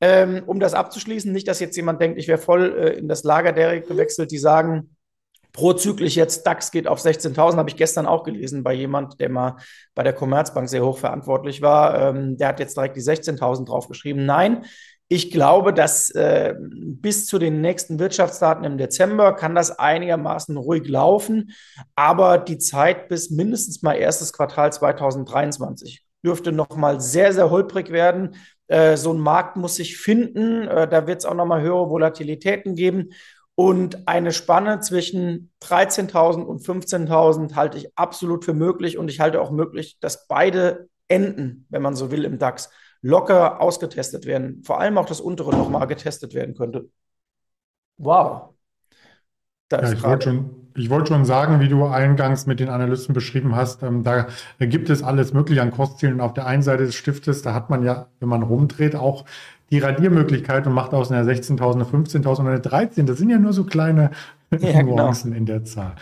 Ähm, 0.00 0.42
um 0.46 0.60
das 0.60 0.74
abzuschließen, 0.74 1.32
nicht, 1.32 1.48
dass 1.48 1.60
jetzt 1.60 1.76
jemand 1.76 2.00
denkt, 2.02 2.18
ich 2.18 2.28
wäre 2.28 2.38
voll 2.38 2.76
äh, 2.78 2.98
in 2.98 3.08
das 3.08 3.24
Lager 3.24 3.52
derer 3.52 3.80
gewechselt, 3.80 4.30
die 4.30 4.38
sagen, 4.38 4.96
prozyklisch 5.52 6.16
jetzt 6.16 6.46
DAX 6.46 6.70
geht 6.70 6.86
auf 6.86 7.00
16.000, 7.00 7.56
habe 7.56 7.70
ich 7.70 7.76
gestern 7.76 8.06
auch 8.06 8.24
gelesen 8.24 8.62
bei 8.62 8.74
jemand, 8.74 9.18
der 9.20 9.30
mal 9.30 9.56
bei 9.94 10.02
der 10.02 10.12
Commerzbank 10.12 10.68
sehr 10.68 10.84
hoch 10.84 10.98
verantwortlich 10.98 11.62
war. 11.62 12.10
Ähm, 12.10 12.36
der 12.36 12.48
hat 12.48 12.60
jetzt 12.60 12.76
direkt 12.76 12.96
die 12.96 13.00
16.000 13.00 13.66
draufgeschrieben. 13.66 14.26
Nein, 14.26 14.66
ich 15.08 15.30
glaube, 15.30 15.72
dass 15.72 16.10
äh, 16.10 16.54
bis 16.58 17.26
zu 17.26 17.38
den 17.38 17.60
nächsten 17.60 17.98
Wirtschaftsdaten 17.98 18.64
im 18.64 18.76
Dezember 18.76 19.34
kann 19.34 19.54
das 19.54 19.78
einigermaßen 19.78 20.56
ruhig 20.56 20.86
laufen, 20.88 21.52
aber 21.94 22.38
die 22.38 22.58
Zeit 22.58 23.08
bis 23.08 23.30
mindestens 23.30 23.82
mal 23.82 23.94
erstes 23.94 24.32
Quartal 24.32 24.72
2023 24.72 26.05
dürfte 26.26 26.52
noch 26.52 26.76
mal 26.76 27.00
sehr, 27.00 27.32
sehr 27.32 27.50
holprig 27.50 27.90
werden. 27.90 28.34
Äh, 28.66 28.96
so 28.96 29.12
ein 29.12 29.20
Markt 29.20 29.56
muss 29.56 29.76
sich 29.76 29.96
finden. 29.96 30.66
Äh, 30.68 30.88
da 30.88 31.06
wird 31.06 31.20
es 31.20 31.24
auch 31.24 31.34
noch 31.34 31.46
mal 31.46 31.62
höhere 31.62 31.88
Volatilitäten 31.88 32.74
geben. 32.74 33.12
Und 33.54 34.06
eine 34.06 34.32
Spanne 34.32 34.80
zwischen 34.80 35.50
13.000 35.62 36.42
und 36.42 36.60
15.000 36.60 37.54
halte 37.54 37.78
ich 37.78 37.96
absolut 37.96 38.44
für 38.44 38.52
möglich. 38.52 38.98
Und 38.98 39.08
ich 39.08 39.20
halte 39.20 39.40
auch 39.40 39.50
möglich, 39.50 39.96
dass 40.00 40.26
beide 40.26 40.88
Enden, 41.08 41.66
wenn 41.70 41.80
man 41.80 41.94
so 41.94 42.10
will, 42.10 42.24
im 42.24 42.38
DAX 42.38 42.70
locker 43.00 43.60
ausgetestet 43.60 44.26
werden. 44.26 44.62
Vor 44.64 44.80
allem 44.80 44.98
auch 44.98 45.06
das 45.06 45.20
untere 45.20 45.52
nochmal 45.52 45.86
getestet 45.86 46.34
werden 46.34 46.54
könnte. 46.54 46.90
Wow. 47.98 48.54
Ja, 49.70 49.92
ich 49.92 50.02
wollte 50.02 50.24
schon, 50.24 50.55
ich 50.76 50.90
wollte 50.90 51.12
schon 51.12 51.24
sagen, 51.24 51.60
wie 51.60 51.68
du 51.68 51.84
eingangs 51.86 52.46
mit 52.46 52.60
den 52.60 52.68
Analysten 52.68 53.14
beschrieben 53.14 53.56
hast, 53.56 53.82
ähm, 53.82 54.02
da 54.02 54.26
gibt 54.60 54.90
es 54.90 55.02
alles 55.02 55.32
Mögliche 55.32 55.62
an 55.62 55.70
Kostzielen. 55.70 56.20
Auf 56.20 56.34
der 56.34 56.46
einen 56.46 56.62
Seite 56.62 56.84
des 56.84 56.94
Stiftes, 56.94 57.42
da 57.42 57.54
hat 57.54 57.70
man 57.70 57.82
ja, 57.82 58.06
wenn 58.20 58.28
man 58.28 58.42
rumdreht, 58.42 58.94
auch 58.94 59.24
die 59.70 59.78
Radiermöglichkeit 59.78 60.66
und 60.66 60.74
macht 60.74 60.94
aus 60.94 61.10
einer 61.10 61.28
16.000 61.28 61.74
eine 61.74 61.84
15.000 61.84 62.40
oder 62.40 62.50
eine 62.50 62.60
13. 62.60 63.06
Das 63.06 63.18
sind 63.18 63.30
ja 63.30 63.38
nur 63.38 63.52
so 63.52 63.64
kleine 63.64 64.10
ja, 64.50 64.80
genau. 64.80 64.96
Nuancen 64.96 65.32
genau. 65.32 65.40
in 65.40 65.46
der 65.46 65.64
Zahl. 65.64 65.94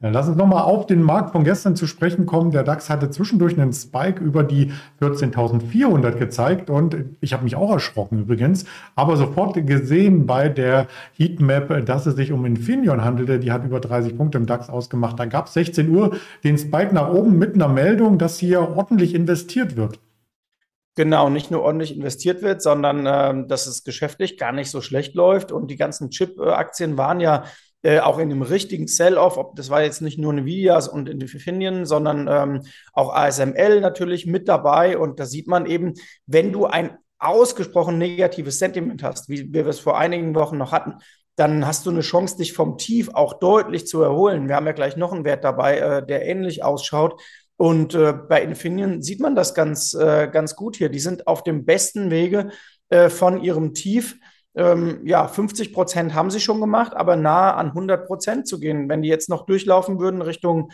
Ja, 0.00 0.10
lass 0.10 0.28
uns 0.28 0.36
nochmal 0.36 0.62
auf 0.62 0.86
den 0.86 1.02
Markt 1.02 1.32
von 1.32 1.42
gestern 1.42 1.74
zu 1.74 1.88
sprechen 1.88 2.24
kommen. 2.24 2.52
Der 2.52 2.62
DAX 2.62 2.88
hatte 2.88 3.10
zwischendurch 3.10 3.58
einen 3.58 3.72
Spike 3.72 4.22
über 4.22 4.44
die 4.44 4.70
14.400 5.00 6.12
gezeigt 6.12 6.70
und 6.70 6.96
ich 7.20 7.32
habe 7.32 7.42
mich 7.42 7.56
auch 7.56 7.72
erschrocken 7.72 8.20
übrigens, 8.20 8.64
aber 8.94 9.16
sofort 9.16 9.66
gesehen 9.66 10.24
bei 10.24 10.48
der 10.48 10.86
Heatmap, 11.16 11.84
dass 11.84 12.06
es 12.06 12.14
sich 12.14 12.30
um 12.30 12.46
Infineon 12.46 13.04
handelte. 13.04 13.40
Die 13.40 13.50
hat 13.50 13.64
über 13.64 13.80
30 13.80 14.16
Punkte 14.16 14.38
im 14.38 14.46
DAX 14.46 14.68
ausgemacht. 14.68 15.18
Da 15.18 15.24
gab 15.24 15.48
es 15.48 15.54
16 15.54 15.90
Uhr 15.90 16.16
den 16.44 16.58
Spike 16.58 16.94
nach 16.94 17.12
oben 17.12 17.36
mit 17.36 17.56
einer 17.56 17.68
Meldung, 17.68 18.18
dass 18.18 18.38
hier 18.38 18.76
ordentlich 18.76 19.16
investiert 19.16 19.76
wird. 19.76 19.98
Genau, 20.94 21.28
nicht 21.28 21.50
nur 21.50 21.62
ordentlich 21.62 21.96
investiert 21.96 22.42
wird, 22.42 22.62
sondern 22.62 23.06
äh, 23.06 23.48
dass 23.48 23.66
es 23.66 23.82
geschäftlich 23.82 24.36
gar 24.36 24.52
nicht 24.52 24.70
so 24.70 24.80
schlecht 24.80 25.16
läuft. 25.16 25.50
Und 25.50 25.72
die 25.72 25.76
ganzen 25.76 26.10
Chip-Aktien 26.10 26.96
waren 26.96 27.18
ja 27.20 27.44
äh, 27.82 28.00
auch 28.00 28.18
in 28.18 28.28
dem 28.28 28.42
richtigen 28.42 28.86
Sell-off. 28.86 29.38
Das 29.54 29.70
war 29.70 29.82
jetzt 29.82 30.00
nicht 30.02 30.18
nur 30.18 30.32
Nvidias 30.32 30.88
und 30.88 31.08
Infineon, 31.08 31.86
sondern 31.86 32.28
ähm, 32.28 32.62
auch 32.92 33.14
ASML 33.14 33.80
natürlich 33.80 34.26
mit 34.26 34.48
dabei. 34.48 34.98
Und 34.98 35.20
da 35.20 35.26
sieht 35.26 35.46
man 35.46 35.66
eben, 35.66 35.94
wenn 36.26 36.52
du 36.52 36.66
ein 36.66 36.96
ausgesprochen 37.18 37.98
negatives 37.98 38.58
Sentiment 38.58 39.02
hast, 39.02 39.28
wie 39.28 39.52
wir 39.52 39.66
es 39.66 39.80
vor 39.80 39.98
einigen 39.98 40.34
Wochen 40.34 40.56
noch 40.56 40.72
hatten, 40.72 40.94
dann 41.36 41.66
hast 41.66 41.86
du 41.86 41.90
eine 41.90 42.00
Chance, 42.00 42.36
dich 42.36 42.52
vom 42.52 42.78
Tief 42.78 43.10
auch 43.14 43.34
deutlich 43.34 43.86
zu 43.86 44.02
erholen. 44.02 44.48
Wir 44.48 44.56
haben 44.56 44.66
ja 44.66 44.72
gleich 44.72 44.96
noch 44.96 45.12
einen 45.12 45.24
Wert 45.24 45.44
dabei, 45.44 45.78
äh, 45.78 46.06
der 46.06 46.26
ähnlich 46.26 46.64
ausschaut. 46.64 47.20
Und 47.56 47.94
äh, 47.94 48.12
bei 48.12 48.42
Infineon 48.42 49.02
sieht 49.02 49.20
man 49.20 49.36
das 49.36 49.54
ganz, 49.54 49.94
äh, 49.94 50.28
ganz 50.28 50.56
gut 50.56 50.76
hier. 50.76 50.88
Die 50.88 50.98
sind 50.98 51.28
auf 51.28 51.44
dem 51.44 51.64
besten 51.64 52.10
Wege 52.10 52.50
äh, 52.88 53.08
von 53.08 53.42
ihrem 53.42 53.74
Tief. 53.74 54.16
Ähm, 54.54 55.00
ja, 55.04 55.28
50 55.28 55.72
Prozent 55.72 56.14
haben 56.14 56.30
sie 56.30 56.40
schon 56.40 56.60
gemacht, 56.60 56.94
aber 56.94 57.16
nahe 57.16 57.54
an 57.54 57.68
100 57.68 58.06
Prozent 58.06 58.48
zu 58.48 58.58
gehen. 58.58 58.88
Wenn 58.88 59.02
die 59.02 59.08
jetzt 59.08 59.28
noch 59.28 59.46
durchlaufen 59.46 60.00
würden 60.00 60.22
Richtung 60.22 60.70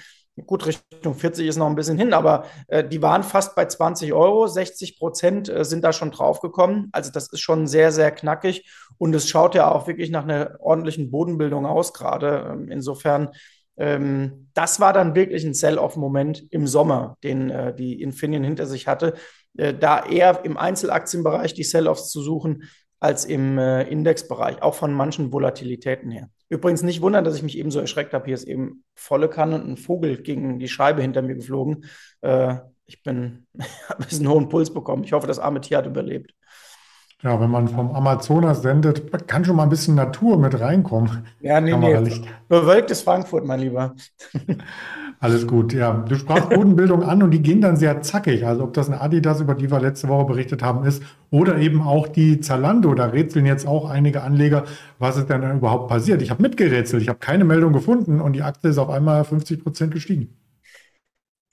Gut, 0.47 0.67
Richtung 0.67 1.15
40 1.15 1.47
ist 1.47 1.59
noch 1.59 1.69
ein 1.69 1.77
bisschen 1.77 1.97
hin, 1.97 2.13
aber 2.13 2.47
äh, 2.67 2.83
die 2.83 3.01
waren 3.01 3.23
fast 3.23 3.55
bei 3.55 3.67
20 3.67 4.13
Euro. 4.13 4.49
60 4.49 4.99
Prozent 4.99 5.49
äh, 5.49 5.65
sind 5.65 5.85
da 5.85 5.93
schon 5.93 6.11
draufgekommen. 6.11 6.89
Also 6.91 7.13
das 7.13 7.33
ist 7.33 7.41
schon 7.41 7.69
sehr, 7.69 7.93
sehr 7.93 8.11
knackig 8.11 8.69
und 8.99 9.15
es 9.15 9.29
schaut 9.29 9.55
ja 9.55 9.71
auch 9.71 9.87
wirklich 9.87 10.11
nach 10.11 10.25
einer 10.25 10.57
ordentlichen 10.59 11.13
Bodenbildung 11.13 11.67
aus 11.67 11.93
gerade. 11.93 12.51
Ähm, 12.51 12.69
insofern, 12.69 13.29
ähm, 13.77 14.51
das 14.55 14.81
war 14.81 14.93
dann 14.93 15.15
wirklich 15.15 15.45
ein 15.45 15.55
Sell-off-Moment 15.55 16.45
im 16.51 16.67
Sommer, 16.67 17.17
den 17.23 17.51
äh, 17.51 17.73
die 17.73 18.03
Infineon 18.03 18.43
hinter 18.43 18.67
sich 18.67 18.89
hatte. 18.89 19.15
Äh, 19.57 19.73
da 19.75 20.05
eher 20.05 20.45
im 20.45 20.57
Einzelaktienbereich 20.57 21.55
die 21.55 21.63
Sell-offs 21.63 22.11
zu 22.11 22.21
suchen, 22.21 22.65
als 23.05 23.27
im 23.27 23.59
äh, 23.59 23.83
Indexbereich, 23.83 24.63
auch 24.63 24.75
von 24.75 24.95
manchen 24.95 25.31
Volatilitäten 25.31 26.11
her. 26.11 26.31
Übrigens 26.49 26.83
nicht 26.83 27.03
wundern, 27.03 27.23
dass 27.23 27.37
ich 27.37 27.43
mich 27.43 27.59
eben 27.59 27.71
so 27.71 27.79
erschreckt 27.79 28.15
habe. 28.15 28.25
Hier 28.25 28.35
ist 28.35 28.49
eben 28.49 28.83
volle 28.95 29.29
Kanne 29.29 29.57
und 29.57 29.69
ein 29.69 29.77
Vogel 29.77 30.23
gegen 30.23 30.59
die 30.59 30.69
Scheibe 30.69 31.03
hinter 31.03 31.21
mir 31.21 31.35
geflogen. 31.35 31.85
Äh, 32.23 32.57
ich 32.87 33.03
bin, 33.03 33.47
habe 33.89 34.03
ein 34.03 34.09
bisschen 34.09 34.27
hohen 34.27 34.49
Puls 34.49 34.73
bekommen. 34.73 35.05
Ich 35.05 35.13
hoffe, 35.13 35.27
das 35.27 35.39
arme 35.39 35.61
Tier 35.61 35.77
hat 35.79 35.87
überlebt. 35.87 36.33
Ja, 37.23 37.39
wenn 37.39 37.51
man 37.51 37.69
vom 37.69 37.95
Amazonas 37.95 38.63
sendet, 38.63 39.29
kann 39.29 39.45
schon 39.45 39.57
mal 39.57 39.65
ein 39.65 39.69
bisschen 39.69 39.97
Natur 39.97 40.39
mit 40.39 40.59
reinkommen. 40.59 41.27
Ja, 41.41 41.61
nee, 41.61 41.77
nee. 41.77 42.23
Bewölktes 42.49 43.03
Frankfurt, 43.03 43.45
mein 43.45 43.61
Lieber. 43.61 43.95
Alles 45.21 45.47
gut, 45.47 45.73
ja. 45.73 46.05
Du 46.09 46.17
sprachst 46.17 46.51
Bodenbildung 46.51 47.03
an 47.03 47.23
und 47.23 47.31
die 47.31 47.43
gehen 47.43 47.61
dann 47.61 47.77
sehr 47.77 48.03
zackig. 48.03 48.47
Also 48.47 48.65
ob 48.65 48.75
das 48.75 48.89
eine 48.89 49.01
Adidas, 49.01 49.41
über 49.41 49.55
die 49.55 49.71
wir 49.71 49.81
letzte 49.81 50.09
Woche 50.09 50.27
berichtet 50.27 50.63
haben, 50.63 50.85
ist, 50.85 51.03
oder 51.31 51.57
eben 51.59 51.81
auch 51.81 52.09
die 52.09 52.41
Zalando. 52.41 52.95
Da 52.95 53.07
rätseln 53.07 53.47
jetzt 53.47 53.67
auch 53.67 53.89
einige 53.89 54.23
Anleger, 54.23 54.65
was 54.99 55.17
ist 55.17 55.31
denn 55.31 55.43
dann 55.43 55.59
überhaupt 55.59 55.89
passiert. 55.89 56.21
Ich 56.23 56.31
habe 56.31 56.43
mitgerätselt, 56.43 57.03
ich 57.03 57.09
habe 57.09 57.19
keine 57.19 57.45
Meldung 57.45 57.73
gefunden 57.73 58.21
und 58.21 58.35
die 58.35 58.43
Aktie 58.43 58.71
ist 58.71 58.79
auf 58.79 58.91
einmal 58.91 59.25
50 59.25 59.63
Prozent 59.63 59.93
gestiegen. 59.93 60.29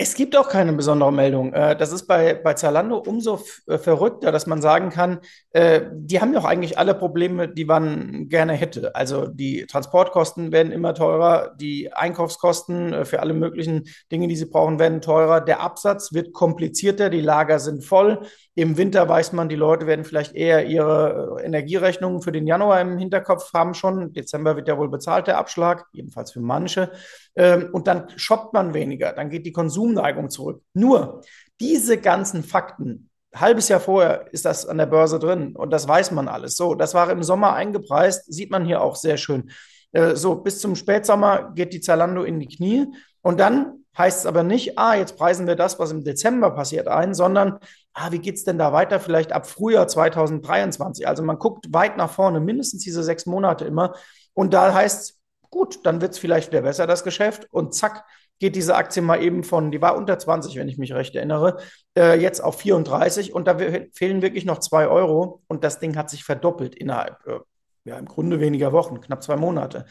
Es 0.04 0.16
gibt 0.16 0.36
auch 0.36 0.50
keine 0.50 0.74
besondere 0.74 1.14
Meldung. 1.14 1.54
Äh, 1.54 1.76
das 1.76 1.92
ist 1.92 2.08
bei, 2.08 2.34
bei 2.34 2.56
Zalando 2.56 2.98
umso 2.98 3.40
äh, 3.68 3.78
verrückter, 3.78 4.32
dass 4.32 4.48
man 4.48 4.60
sagen 4.60 4.90
kann, 4.90 5.20
äh, 5.52 5.82
die 5.94 6.20
haben 6.20 6.36
auch 6.36 6.46
eigentlich 6.46 6.80
alle 6.80 6.96
Probleme, 6.96 7.48
die 7.48 7.66
man 7.66 8.28
gerne 8.28 8.54
hätte. 8.54 8.96
Also 8.96 9.28
die 9.28 9.68
Transportkosten 9.68 10.52
werden 10.52 10.72
immer 10.72 10.96
teurer, 10.96 11.54
die 11.56 11.94
Einkaufskosten 11.94 13.06
für 13.06 13.20
alle 13.20 13.36
möglichen 13.36 13.84
Dinge, 14.12 14.28
die 14.28 14.36
sie 14.36 14.48
brauchen, 14.48 14.80
werden 14.80 15.02
teurer. 15.02 15.40
Der 15.40 15.62
Absatz 15.62 16.12
wird 16.14 16.34
komplizierter, 16.34 17.12
die 17.12 17.22
Lager 17.22 17.60
sind 17.60 17.86
voll. 17.86 18.22
Im 18.56 18.78
Winter 18.78 19.08
weiß 19.08 19.32
man, 19.34 19.50
die 19.50 19.56
Leute 19.56 19.88
werden 19.88 20.04
vielleicht 20.04 20.34
eher 20.34 20.66
ihre 20.66 21.38
Energierechnungen 21.44 22.22
für 22.22 22.32
den 22.32 22.48
Januar 22.48 22.82
im 22.82 22.98
Hinterkopf 22.98 23.54
haben 23.54 23.76
schon. 23.76 24.14
Dezember 24.14 24.58
wird 24.58 24.68
ja 24.68 24.78
wohl 24.78 24.90
bezahlt, 24.90 25.28
der 25.28 25.38
Abschlag, 25.38 25.86
jedenfalls 25.94 26.32
für 26.32 26.42
manche. 26.42 26.92
Ähm, 27.36 27.70
und 27.72 27.88
dann 27.88 28.08
shoppt 28.18 28.54
man 28.54 28.74
weniger, 28.74 29.14
dann 29.14 29.30
geht 29.30 29.46
die 29.46 29.52
Konsumneigung 29.52 30.30
zurück. 30.30 30.62
Nur 30.74 31.22
diese 31.60 31.98
ganzen 31.98 32.44
Fakten, 32.44 33.10
halbes 33.34 33.70
Jahr 33.70 33.80
vorher 33.80 34.28
ist 34.32 34.46
das 34.46 34.66
an 34.66 34.78
der 34.78 34.86
Börse 34.86 35.20
drin 35.20 35.56
und 35.56 35.72
das 35.72 35.88
weiß 35.88 36.12
man 36.12 36.28
alles. 36.28 36.56
So, 36.56 36.76
das 36.76 36.94
war 36.94 37.10
im 37.10 37.24
Sommer 37.24 37.54
eingepreist, 37.54 38.32
sieht 38.32 38.52
man 38.52 38.66
hier 38.66 38.82
auch 38.82 38.96
sehr 38.96 39.18
schön. 39.18 39.52
Äh, 39.94 40.16
so, 40.16 40.36
bis 40.36 40.60
zum 40.60 40.76
Spätsommer 40.76 41.52
geht 41.56 41.74
die 41.74 41.82
Zalando 41.82 42.24
in 42.24 42.40
die 42.40 42.48
Knie 42.48 42.88
und 43.22 43.40
dann 43.40 43.82
heißt 43.98 44.20
es 44.20 44.26
aber 44.26 44.44
nicht, 44.44 44.78
ah, 44.78 44.96
jetzt 44.96 45.18
preisen 45.18 45.48
wir 45.48 45.56
das, 45.56 45.80
was 45.80 45.92
im 45.92 46.04
Dezember 46.04 46.52
passiert, 46.52 46.88
ein, 46.88 47.14
sondern, 47.14 47.60
ah, 47.94 48.12
wie 48.12 48.20
geht 48.20 48.36
es 48.36 48.44
denn 48.44 48.58
da 48.58 48.72
weiter? 48.74 49.00
Vielleicht 49.00 49.34
ab 49.34 49.48
Frühjahr 49.48 49.88
2023. 49.88 51.08
Also 51.08 51.24
man 51.24 51.40
guckt 51.40 51.74
weit 51.74 51.98
nach 51.98 52.10
vorne, 52.10 52.40
mindestens 52.40 52.84
diese 52.84 53.04
sechs 53.04 53.26
Monate 53.26 53.66
immer. 53.66 53.94
Und 54.34 54.54
da 54.54 54.74
heißt 54.74 55.02
es, 55.02 55.21
Gut, 55.52 55.86
dann 55.86 56.02
wird 56.02 56.14
es 56.14 56.18
vielleicht 56.18 56.52
wieder 56.52 56.64
besser, 56.64 56.88
das 56.88 57.04
Geschäft. 57.04 57.48
Und 57.52 57.76
zack, 57.76 58.06
geht 58.40 58.56
diese 58.56 58.76
Aktie 58.76 59.04
mal 59.04 59.22
eben 59.22 59.44
von, 59.44 59.70
die 59.70 59.82
war 59.82 59.96
unter 59.96 60.18
20, 60.18 60.56
wenn 60.56 60.68
ich 60.68 60.80
mich 60.80 60.94
recht 60.94 61.16
erinnere, 61.16 61.58
äh, 61.96 62.20
jetzt 62.20 62.44
auf 62.44 62.60
34 62.60 63.34
und 63.34 63.48
da 63.48 63.58
fehlen 63.94 64.24
wirklich 64.24 64.46
noch 64.46 64.58
zwei 64.60 64.88
Euro 64.88 65.44
und 65.48 65.64
das 65.64 65.80
Ding 65.80 65.96
hat 65.96 66.10
sich 66.10 66.24
verdoppelt 66.24 66.74
innerhalb, 66.74 67.18
äh, 67.28 67.40
ja, 67.84 68.00
im 68.00 68.06
Grunde 68.06 68.40
weniger 68.40 68.72
Wochen, 68.72 69.00
knapp 69.00 69.22
zwei 69.22 69.36
Monate. 69.36 69.86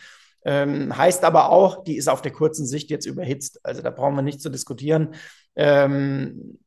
Ähm, 0.45 0.97
heißt 0.97 1.23
aber 1.25 1.50
auch, 1.50 1.85
die 1.85 1.97
ist 1.97 2.09
auf 2.09 2.23
der 2.23 2.33
kurzen 2.33 2.67
Sicht 2.67 2.90
jetzt 2.90 3.07
überhitzt. 3.07 3.61
Also 3.62 3.83
da 3.83 3.90
brauchen 3.90 4.17
wir 4.17 4.23
nicht 4.23 4.40
zu 4.40 4.49
diskutieren. 4.49 5.14
Ähm, 5.55 6.59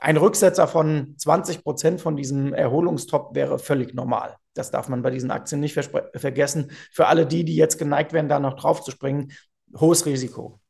ein 0.00 0.16
Rücksetzer 0.16 0.66
von 0.66 1.14
20 1.18 1.62
Prozent 1.62 2.00
von 2.00 2.16
diesem 2.16 2.52
Erholungstop 2.52 3.34
wäre 3.34 3.58
völlig 3.58 3.94
normal. 3.94 4.36
Das 4.54 4.70
darf 4.70 4.88
man 4.88 5.02
bei 5.02 5.10
diesen 5.10 5.30
Aktien 5.30 5.60
nicht 5.60 5.74
vergessen. 6.14 6.70
Für 6.92 7.06
alle 7.06 7.26
die, 7.26 7.44
die 7.44 7.56
jetzt 7.56 7.78
geneigt 7.78 8.12
werden, 8.12 8.28
da 8.28 8.38
noch 8.38 8.54
drauf 8.54 8.82
zu 8.82 8.90
springen, 8.90 9.32
hohes 9.78 10.06
Risiko. 10.06 10.60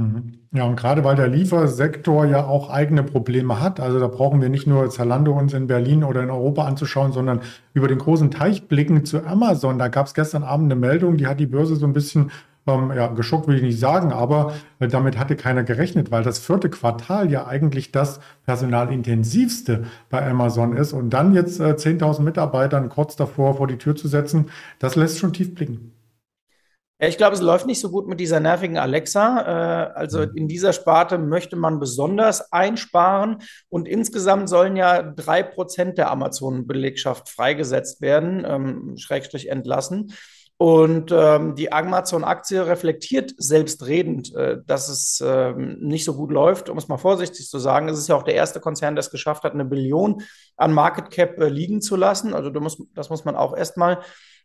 Mhm. 0.00 0.48
Ja, 0.52 0.64
und 0.64 0.76
gerade 0.76 1.04
weil 1.04 1.16
der 1.16 1.28
Liefersektor 1.28 2.24
ja 2.24 2.46
auch 2.46 2.70
eigene 2.70 3.02
Probleme 3.02 3.60
hat, 3.60 3.80
also 3.80 4.00
da 4.00 4.06
brauchen 4.06 4.40
wir 4.40 4.48
nicht 4.48 4.66
nur 4.66 4.88
Zalando 4.88 5.32
uns 5.32 5.52
in 5.52 5.66
Berlin 5.66 6.04
oder 6.04 6.22
in 6.22 6.30
Europa 6.30 6.64
anzuschauen, 6.64 7.12
sondern 7.12 7.40
über 7.74 7.86
den 7.86 7.98
großen 7.98 8.30
Teich 8.30 8.66
blicken 8.66 9.04
zu 9.04 9.24
Amazon. 9.26 9.78
Da 9.78 9.88
gab 9.88 10.06
es 10.06 10.14
gestern 10.14 10.42
Abend 10.42 10.72
eine 10.72 10.80
Meldung, 10.80 11.18
die 11.18 11.26
hat 11.26 11.38
die 11.38 11.46
Börse 11.46 11.76
so 11.76 11.86
ein 11.86 11.92
bisschen 11.92 12.30
ähm, 12.66 12.92
ja, 12.94 13.08
geschockt 13.08 13.48
will 13.48 13.56
ich 13.56 13.62
nicht 13.62 13.78
sagen, 13.78 14.12
aber 14.12 14.54
äh, 14.78 14.88
damit 14.88 15.18
hatte 15.18 15.36
keiner 15.36 15.64
gerechnet, 15.64 16.10
weil 16.10 16.22
das 16.22 16.38
vierte 16.38 16.70
Quartal 16.70 17.30
ja 17.30 17.46
eigentlich 17.46 17.92
das 17.92 18.20
personalintensivste 18.44 19.84
bei 20.08 20.28
Amazon 20.28 20.76
ist. 20.76 20.92
Und 20.92 21.10
dann 21.10 21.34
jetzt 21.34 21.60
äh, 21.60 21.74
10.000 21.74 22.22
Mitarbeitern 22.22 22.88
kurz 22.88 23.16
davor 23.16 23.56
vor 23.56 23.66
die 23.66 23.78
Tür 23.78 23.96
zu 23.96 24.08
setzen, 24.08 24.50
das 24.78 24.96
lässt 24.96 25.18
schon 25.18 25.32
tief 25.32 25.54
blicken. 25.54 25.92
Ja, 27.00 27.08
ich 27.08 27.16
glaube, 27.16 27.34
es 27.34 27.40
läuft 27.40 27.64
nicht 27.64 27.80
so 27.80 27.90
gut 27.90 28.08
mit 28.08 28.20
dieser 28.20 28.40
nervigen 28.40 28.76
Alexa. 28.76 29.40
Äh, 29.40 29.92
also 29.94 30.20
in 30.20 30.48
dieser 30.48 30.74
Sparte 30.74 31.16
möchte 31.16 31.56
man 31.56 31.80
besonders 31.80 32.52
einsparen 32.52 33.38
und 33.70 33.88
insgesamt 33.88 34.50
sollen 34.50 34.76
ja 34.76 35.02
drei 35.02 35.42
Prozent 35.42 35.96
der 35.96 36.10
Amazon-Belegschaft 36.10 37.30
freigesetzt 37.30 38.02
werden, 38.02 38.44
ähm, 38.46 38.96
Schrägstrich 38.98 39.48
entlassen. 39.48 40.12
Und 40.60 41.10
ähm, 41.10 41.54
die 41.54 41.72
Amazon-Aktie 41.72 42.66
reflektiert 42.66 43.32
selbstredend, 43.38 44.34
äh, 44.34 44.58
dass 44.66 44.90
es 44.90 45.18
äh, 45.22 45.54
nicht 45.54 46.04
so 46.04 46.14
gut 46.14 46.30
läuft, 46.30 46.68
um 46.68 46.76
es 46.76 46.86
mal 46.86 46.98
vorsichtig 46.98 47.48
zu 47.48 47.58
sagen. 47.58 47.88
Es 47.88 47.98
ist 47.98 48.10
ja 48.10 48.14
auch 48.14 48.24
der 48.24 48.34
erste 48.34 48.60
Konzern, 48.60 48.94
der 48.94 49.00
es 49.00 49.10
geschafft 49.10 49.44
hat, 49.44 49.54
eine 49.54 49.64
Billion 49.64 50.20
an 50.58 50.74
Market 50.74 51.10
Cap 51.10 51.40
äh, 51.40 51.48
liegen 51.48 51.80
zu 51.80 51.96
lassen. 51.96 52.34
Also 52.34 52.50
das 52.50 52.62
muss, 52.62 52.82
das 52.92 53.08
muss 53.08 53.24
man 53.24 53.36
auch 53.36 53.56
erstmal 53.56 54.00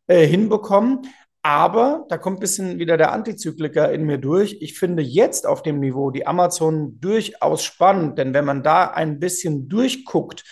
äh, 0.07 0.25
hinbekommen. 0.25 1.01
Aber 1.41 2.05
da 2.07 2.17
kommt 2.17 2.37
ein 2.37 2.39
bisschen 2.39 2.79
wieder 2.79 2.95
der 2.95 3.11
Antizykliker 3.11 3.91
in 3.91 4.05
mir 4.05 4.17
durch. 4.17 4.59
Ich 4.61 4.79
finde 4.79 5.03
jetzt 5.03 5.45
auf 5.45 5.63
dem 5.63 5.81
Niveau 5.81 6.11
die 6.11 6.25
Amazon 6.25 6.97
durchaus 7.01 7.61
spannend, 7.61 8.17
denn 8.19 8.33
wenn 8.33 8.45
man 8.45 8.63
da 8.63 8.85
ein 8.85 9.19
bisschen 9.19 9.67
durchguckt, 9.67 10.45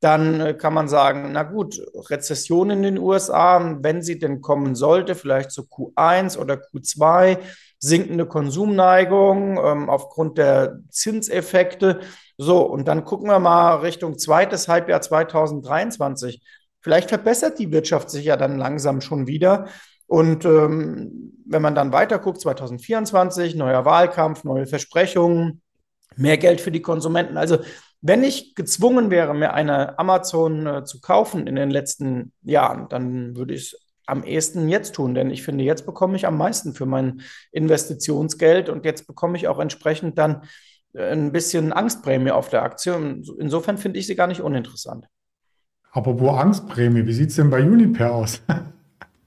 dann 0.00 0.40
äh, 0.40 0.54
kann 0.54 0.74
man 0.74 0.88
sagen, 0.88 1.32
na 1.32 1.42
gut, 1.42 1.80
Rezession 2.10 2.70
in 2.70 2.82
den 2.82 2.98
USA, 2.98 3.78
wenn 3.80 4.02
sie 4.02 4.18
denn 4.18 4.40
kommen 4.42 4.74
sollte, 4.74 5.14
vielleicht 5.14 5.50
zu 5.50 5.62
Q1 5.62 6.38
oder 6.38 6.54
Q2, 6.54 7.38
sinkende 7.78 8.26
Konsumneigung 8.26 9.58
ähm, 9.62 9.90
aufgrund 9.90 10.38
der 10.38 10.80
Zinseffekte. 10.90 12.00
So, 12.36 12.62
und 12.62 12.88
dann 12.88 13.04
gucken 13.04 13.28
wir 13.28 13.38
mal 13.38 13.76
Richtung 13.76 14.18
zweites 14.18 14.68
Halbjahr 14.68 15.00
2023. 15.00 16.42
Vielleicht 16.80 17.08
verbessert 17.08 17.58
die 17.58 17.72
Wirtschaft 17.72 18.10
sich 18.10 18.26
ja 18.26 18.36
dann 18.36 18.58
langsam 18.58 19.00
schon 19.00 19.26
wieder. 19.26 19.66
Und 20.06 20.44
ähm, 20.44 21.32
wenn 21.46 21.62
man 21.62 21.74
dann 21.74 21.92
weiter 21.92 22.18
guckt, 22.18 22.40
2024, 22.40 23.54
neuer 23.54 23.84
Wahlkampf, 23.84 24.44
neue 24.44 24.66
Versprechungen, 24.66 25.62
mehr 26.16 26.38
Geld 26.38 26.60
für 26.60 26.70
die 26.70 26.82
Konsumenten. 26.82 27.36
Also 27.36 27.58
wenn 28.00 28.22
ich 28.22 28.54
gezwungen 28.54 29.10
wäre, 29.10 29.34
mir 29.34 29.54
eine 29.54 29.98
Amazon 29.98 30.66
äh, 30.66 30.84
zu 30.84 31.00
kaufen 31.00 31.46
in 31.46 31.56
den 31.56 31.70
letzten 31.70 32.32
Jahren, 32.42 32.88
dann 32.88 33.36
würde 33.36 33.54
ich 33.54 33.72
es 33.72 33.86
am 34.06 34.22
ehesten 34.22 34.68
jetzt 34.68 34.94
tun, 34.94 35.14
denn 35.14 35.30
ich 35.30 35.42
finde, 35.42 35.64
jetzt 35.64 35.84
bekomme 35.84 36.16
ich 36.16 36.26
am 36.26 36.38
meisten 36.38 36.74
für 36.74 36.86
mein 36.86 37.22
Investitionsgeld 37.50 38.68
und 38.68 38.84
jetzt 38.84 39.06
bekomme 39.06 39.36
ich 39.36 39.48
auch 39.48 39.58
entsprechend 39.58 40.16
dann 40.16 40.42
äh, 40.94 41.10
ein 41.10 41.32
bisschen 41.32 41.72
Angstprämie 41.72 42.30
auf 42.30 42.48
der 42.48 42.62
Aktie. 42.62 42.94
Insofern 43.38 43.78
finde 43.78 43.98
ich 43.98 44.06
sie 44.06 44.14
gar 44.14 44.28
nicht 44.28 44.40
uninteressant. 44.40 45.08
Apropos 45.90 46.38
Angstprämie, 46.38 47.06
wie 47.06 47.12
sieht 47.12 47.30
es 47.30 47.36
denn 47.36 47.50
bei 47.50 47.62
Uniper 47.62 48.12
aus? 48.12 48.42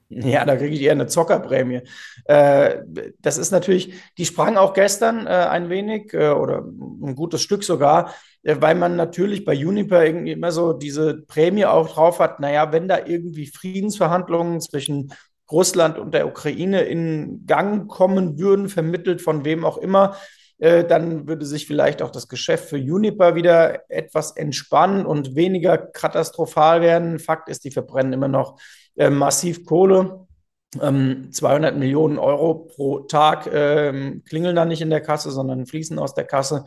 Ja, 0.25 0.43
da 0.43 0.55
kriege 0.55 0.73
ich 0.75 0.81
eher 0.81 0.93
eine 0.93 1.07
Zockerprämie. 1.07 1.81
Äh, 2.25 2.77
das 3.19 3.37
ist 3.37 3.51
natürlich, 3.51 3.93
die 4.17 4.25
sprang 4.25 4.57
auch 4.57 4.73
gestern 4.73 5.27
äh, 5.27 5.29
ein 5.29 5.69
wenig 5.69 6.13
äh, 6.13 6.29
oder 6.29 6.63
ein 6.63 7.15
gutes 7.15 7.41
Stück 7.43 7.63
sogar, 7.63 8.13
äh, 8.43 8.55
weil 8.59 8.75
man 8.75 8.95
natürlich 8.95 9.45
bei 9.45 9.53
Uniper 9.53 10.03
irgendwie 10.03 10.31
immer 10.31 10.51
so 10.51 10.73
diese 10.73 11.21
Prämie 11.21 11.65
auch 11.65 11.89
drauf 11.89 12.19
hat, 12.19 12.39
naja, 12.39 12.71
wenn 12.71 12.87
da 12.87 13.05
irgendwie 13.05 13.47
Friedensverhandlungen 13.47 14.61
zwischen 14.61 15.13
Russland 15.51 15.97
und 15.97 16.13
der 16.13 16.27
Ukraine 16.27 16.81
in 16.81 17.45
Gang 17.45 17.87
kommen 17.87 18.39
würden, 18.39 18.69
vermittelt 18.69 19.21
von 19.21 19.45
wem 19.45 19.65
auch 19.65 19.77
immer, 19.77 20.15
äh, 20.59 20.83
dann 20.83 21.27
würde 21.27 21.45
sich 21.45 21.65
vielleicht 21.67 22.01
auch 22.01 22.11
das 22.11 22.27
Geschäft 22.27 22.69
für 22.69 22.75
Uniper 22.75 23.35
wieder 23.35 23.89
etwas 23.89 24.31
entspannen 24.31 25.05
und 25.05 25.35
weniger 25.35 25.77
katastrophal 25.77 26.81
werden. 26.81 27.17
Fakt 27.17 27.49
ist, 27.49 27.63
die 27.63 27.71
verbrennen 27.71 28.13
immer 28.13 28.27
noch 28.27 28.59
äh, 28.99 29.09
massiv 29.09 29.65
Kohle. 29.65 30.27
Ähm, 30.79 31.31
200 31.31 31.75
Millionen 31.77 32.19
Euro 32.19 32.53
pro 32.53 32.99
Tag 32.99 33.49
ähm, 33.51 34.23
klingeln 34.27 34.55
da 34.55 34.65
nicht 34.65 34.81
in 34.81 34.91
der 34.91 35.01
Kasse, 35.01 35.31
sondern 35.31 35.65
fließen 35.65 35.97
aus 35.97 36.13
der 36.13 36.25
Kasse. 36.25 36.65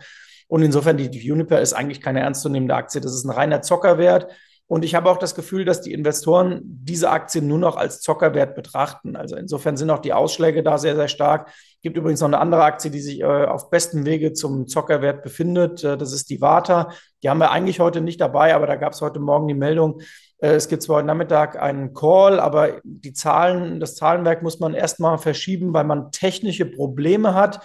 Und 0.48 0.62
insofern, 0.62 0.96
die, 0.96 1.08
die 1.08 1.30
Uniper 1.30 1.60
ist 1.60 1.72
eigentlich 1.72 2.00
keine 2.00 2.20
ernstzunehmende 2.20 2.74
Aktie. 2.74 3.00
Das 3.00 3.14
ist 3.14 3.24
ein 3.24 3.30
reiner 3.30 3.62
Zockerwert. 3.62 4.26
Und 4.66 4.86
ich 4.86 4.94
habe 4.94 5.10
auch 5.10 5.18
das 5.18 5.34
Gefühl, 5.34 5.66
dass 5.66 5.82
die 5.82 5.92
Investoren 5.92 6.60
diese 6.64 7.10
Aktien 7.10 7.46
nur 7.46 7.58
noch 7.58 7.76
als 7.76 8.00
Zockerwert 8.00 8.54
betrachten. 8.54 9.16
Also 9.16 9.36
insofern 9.36 9.76
sind 9.76 9.90
auch 9.90 9.98
die 9.98 10.14
Ausschläge 10.14 10.62
da 10.62 10.78
sehr, 10.78 10.96
sehr 10.96 11.08
stark. 11.08 11.48
Es 11.48 11.82
gibt 11.82 11.98
übrigens 11.98 12.20
noch 12.20 12.28
eine 12.28 12.38
andere 12.38 12.64
Aktie, 12.64 12.90
die 12.90 13.00
sich 13.00 13.20
äh, 13.20 13.24
auf 13.24 13.68
bestem 13.68 14.06
Wege 14.06 14.32
zum 14.32 14.66
Zockerwert 14.68 15.22
befindet. 15.22 15.84
Äh, 15.84 15.98
das 15.98 16.12
ist 16.12 16.30
die 16.30 16.40
Vata. 16.40 16.90
Die 17.22 17.28
haben 17.28 17.38
wir 17.38 17.50
eigentlich 17.50 17.80
heute 17.80 18.00
nicht 18.00 18.20
dabei, 18.20 18.54
aber 18.54 18.66
da 18.66 18.76
gab 18.76 18.94
es 18.94 19.02
heute 19.02 19.20
Morgen 19.20 19.46
die 19.46 19.54
Meldung, 19.54 20.00
äh, 20.00 20.04
es 20.42 20.68
gibt 20.68 20.82
zwar 20.82 20.96
heute 20.96 21.06
Nachmittag 21.06 21.62
einen 21.62 21.94
Call, 21.94 22.40
aber 22.40 22.80
die 22.82 23.12
Zahlen, 23.12 23.78
das 23.78 23.94
Zahlenwerk 23.94 24.42
muss 24.42 24.58
man 24.58 24.74
erstmal 24.74 25.16
verschieben, 25.18 25.72
weil 25.72 25.84
man 25.84 26.10
technische 26.10 26.66
Probleme 26.66 27.34
hat, 27.34 27.60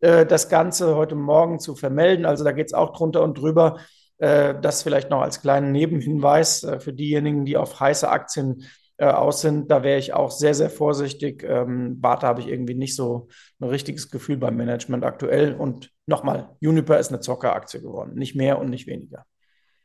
äh, 0.00 0.24
das 0.24 0.48
Ganze 0.48 0.96
heute 0.96 1.14
Morgen 1.14 1.60
zu 1.60 1.76
vermelden. 1.76 2.24
Also 2.24 2.42
da 2.42 2.52
geht 2.52 2.68
es 2.68 2.72
auch 2.72 2.94
drunter 2.94 3.22
und 3.22 3.36
drüber. 3.36 3.80
Äh, 4.16 4.54
das 4.58 4.82
vielleicht 4.82 5.10
noch 5.10 5.20
als 5.20 5.42
kleinen 5.42 5.72
Nebenhinweis 5.72 6.66
für 6.78 6.94
diejenigen, 6.94 7.44
die 7.44 7.58
auf 7.58 7.80
heiße 7.80 8.08
Aktien 8.08 8.64
aus 8.98 9.40
sind. 9.40 9.70
Da 9.70 9.82
wäre 9.82 9.98
ich 9.98 10.14
auch 10.14 10.30
sehr, 10.30 10.54
sehr 10.54 10.70
vorsichtig. 10.70 11.42
Ähm, 11.42 11.98
habe 12.02 12.40
ich 12.40 12.46
irgendwie 12.46 12.74
nicht 12.74 12.94
so 12.94 13.28
ein 13.58 13.68
richtiges 13.68 14.10
Gefühl 14.10 14.36
beim 14.36 14.56
Management 14.56 15.04
aktuell. 15.04 15.54
Und 15.54 15.90
nochmal, 16.06 16.50
Uniper 16.62 16.98
ist 16.98 17.08
eine 17.08 17.20
Zockeraktie 17.20 17.80
geworden. 17.80 18.14
Nicht 18.14 18.36
mehr 18.36 18.58
und 18.58 18.70
nicht 18.70 18.86
weniger. 18.86 19.26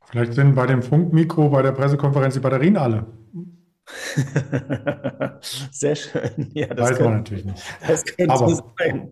Vielleicht 0.09 0.33
sind 0.33 0.55
bei 0.55 0.65
dem 0.65 0.81
Funkmikro 0.81 1.49
bei 1.49 1.61
der 1.61 1.73
Pressekonferenz 1.73 2.33
die 2.33 2.39
Batterien 2.39 2.77
alle. 2.77 3.05
Sehr 5.71 5.95
schön. 5.95 6.49
Ja, 6.53 6.67
das 6.67 6.91
Weiß 6.91 6.97
könnte, 6.97 7.03
man 7.03 7.17
natürlich 7.17 7.45
nicht. 7.45 7.63
Das 7.85 8.05
könnte 8.05 8.33
Aber 8.33 8.49
sein. 8.49 9.11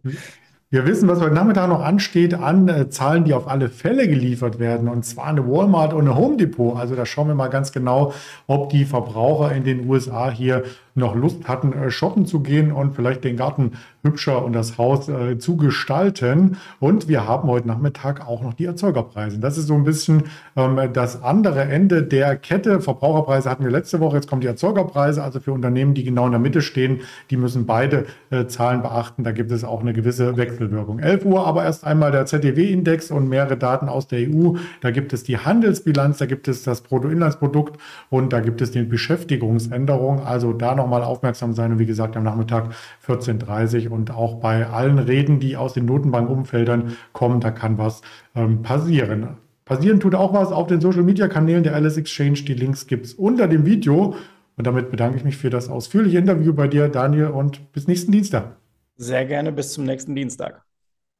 Wir 0.70 0.86
wissen, 0.88 1.08
was 1.08 1.22
heute 1.22 1.34
Nachmittag 1.34 1.70
noch 1.70 1.82
ansteht 1.82 2.34
an 2.34 2.68
äh, 2.68 2.90
Zahlen, 2.90 3.24
die 3.24 3.34
auf 3.34 3.48
alle 3.48 3.70
Fälle 3.70 4.08
geliefert 4.08 4.58
werden, 4.58 4.90
und 4.90 5.06
zwar 5.06 5.28
eine 5.28 5.48
Walmart 5.48 5.94
und 5.94 6.02
eine 6.02 6.16
Home 6.16 6.38
Depot. 6.38 6.76
Also 6.76 6.96
da 6.96 7.06
schauen 7.06 7.28
wir 7.28 7.36
mal 7.36 7.50
ganz 7.50 7.72
genau, 7.72 8.14
ob 8.48 8.70
die 8.70 8.86
Verbraucher 8.86 9.54
in 9.54 9.64
den 9.64 9.88
USA 9.88 10.32
hier 10.32 10.64
noch 10.96 11.14
Lust 11.14 11.48
hatten, 11.48 11.74
äh, 11.74 11.92
shoppen 11.92 12.26
zu 12.26 12.40
gehen 12.40 12.72
und 12.72 12.96
vielleicht 12.96 13.24
den 13.24 13.36
Garten 13.36 13.74
hübscher 14.02 14.44
und 14.46 14.54
das 14.54 14.78
Haus 14.78 15.10
äh, 15.10 15.38
zu 15.38 15.58
gestalten. 15.58 16.58
Und 16.80 17.10
wir 17.10 17.28
haben 17.28 17.50
heute 17.50 17.68
Nachmittag 17.68 18.26
auch 18.26 18.42
noch 18.42 18.54
die 18.54 18.66
Erzeugerpreise. 18.66 19.40
Das 19.40 19.58
ist 19.58 19.68
so 19.68 19.74
ein 19.74 19.84
bisschen 19.84 20.24
ähm, 20.56 20.80
das 20.94 21.22
andere 21.22 21.64
Ende 21.64 22.04
der 22.04 22.38
Kette. 22.38 22.80
Verbraucherpreise 22.80 23.50
hatten 23.50 23.66
wir 23.66 23.72
letzte 23.72 24.00
Woche, 24.00 24.16
jetzt 24.16 24.30
kommen 24.30 24.42
die 24.42 24.48
Erzeugerpreise. 24.48 25.22
Also 25.22 25.42
für 25.42 25.52
Unternehmen, 25.52 25.94
die 25.94 26.04
genau 26.04 26.26
in 26.28 26.32
der 26.32 26.40
Mitte 26.40 26.62
stehen, 26.62 27.02
die 27.30 27.38
müssen 27.38 27.66
beide 27.66 28.06
äh, 28.30 28.46
Zahlen 28.46 28.82
beachten. 28.82 29.24
Da 29.24 29.32
gibt 29.32 29.52
es 29.52 29.66
auch 29.66 29.82
eine 29.82 29.92
gewisse 29.92 30.38
Wechselwirkung. 30.38 31.00
11 31.00 31.26
Uhr 31.26 31.46
aber 31.46 31.66
erst 31.66 31.84
einmal 31.84 32.12
der 32.12 32.26
ZDW-Index 32.26 33.12
und 33.12 33.28
mehrere 33.28 33.58
Daten 33.58 33.90
aus 33.90 34.08
der 34.08 34.20
EU. 34.30 34.54
Da 34.80 34.92
gibt 34.92 35.12
es 35.12 35.24
die 35.24 35.40
Handelsbilanz, 35.40 36.20
da 36.20 36.26
gibt 36.26 36.48
es 36.48 36.64
das 36.64 36.82
Bruttoinlandsprodukt 36.82 37.78
und 38.10 38.32
da 38.32 38.40
gibt 38.40 38.62
es 38.62 38.72
die 38.72 38.84
Beschäftigungsänderung. 38.84 40.24
Also 40.24 40.54
da 40.54 40.76
noch 40.76 40.85
nochmal 40.86 41.04
aufmerksam 41.04 41.54
sein. 41.54 41.74
Und 41.74 41.80
wie 41.80 41.86
gesagt, 41.86 42.16
am 42.16 42.24
Nachmittag 42.24 42.74
14.30 43.08 43.88
Uhr 43.88 43.92
und 43.92 44.12
auch 44.12 44.36
bei 44.36 44.68
allen 44.68 45.00
Reden, 45.00 45.40
die 45.40 45.58
aus 45.58 45.74
den 45.74 45.86
Notenbankumfeldern 45.86 46.96
kommen, 47.14 47.42
da 47.42 47.52
kann 47.52 47.78
was 47.78 48.02
ähm, 48.36 48.62
passieren. 48.62 49.38
Passieren 49.66 50.00
tut 50.00 50.14
auch 50.14 50.34
was 50.34 50.52
auf 50.52 50.68
den 50.68 50.80
Social 50.80 51.04
Media 51.04 51.28
Kanälen 51.28 51.64
der 51.64 51.74
Alice 51.74 51.98
Exchange. 51.98 52.44
Die 52.44 52.54
Links 52.54 52.86
gibt 52.86 53.08
es 53.08 53.14
unter 53.14 53.48
dem 53.48 53.66
Video. 53.66 54.16
Und 54.58 54.68
damit 54.68 54.92
bedanke 54.92 55.18
ich 55.18 55.24
mich 55.24 55.38
für 55.38 55.50
das 55.50 55.70
ausführliche 55.70 56.18
Interview 56.18 56.54
bei 56.54 56.68
dir, 56.68 56.88
Daniel, 56.88 57.28
und 57.28 57.74
bis 57.74 57.88
nächsten 57.88 58.12
Dienstag. 58.12 58.56
Sehr 58.96 59.26
gerne, 59.26 59.52
bis 59.52 59.74
zum 59.74 59.84
nächsten 59.84 60.16
Dienstag. 60.16 60.64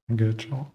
Danke, 0.08 0.38
ciao. 0.38 0.75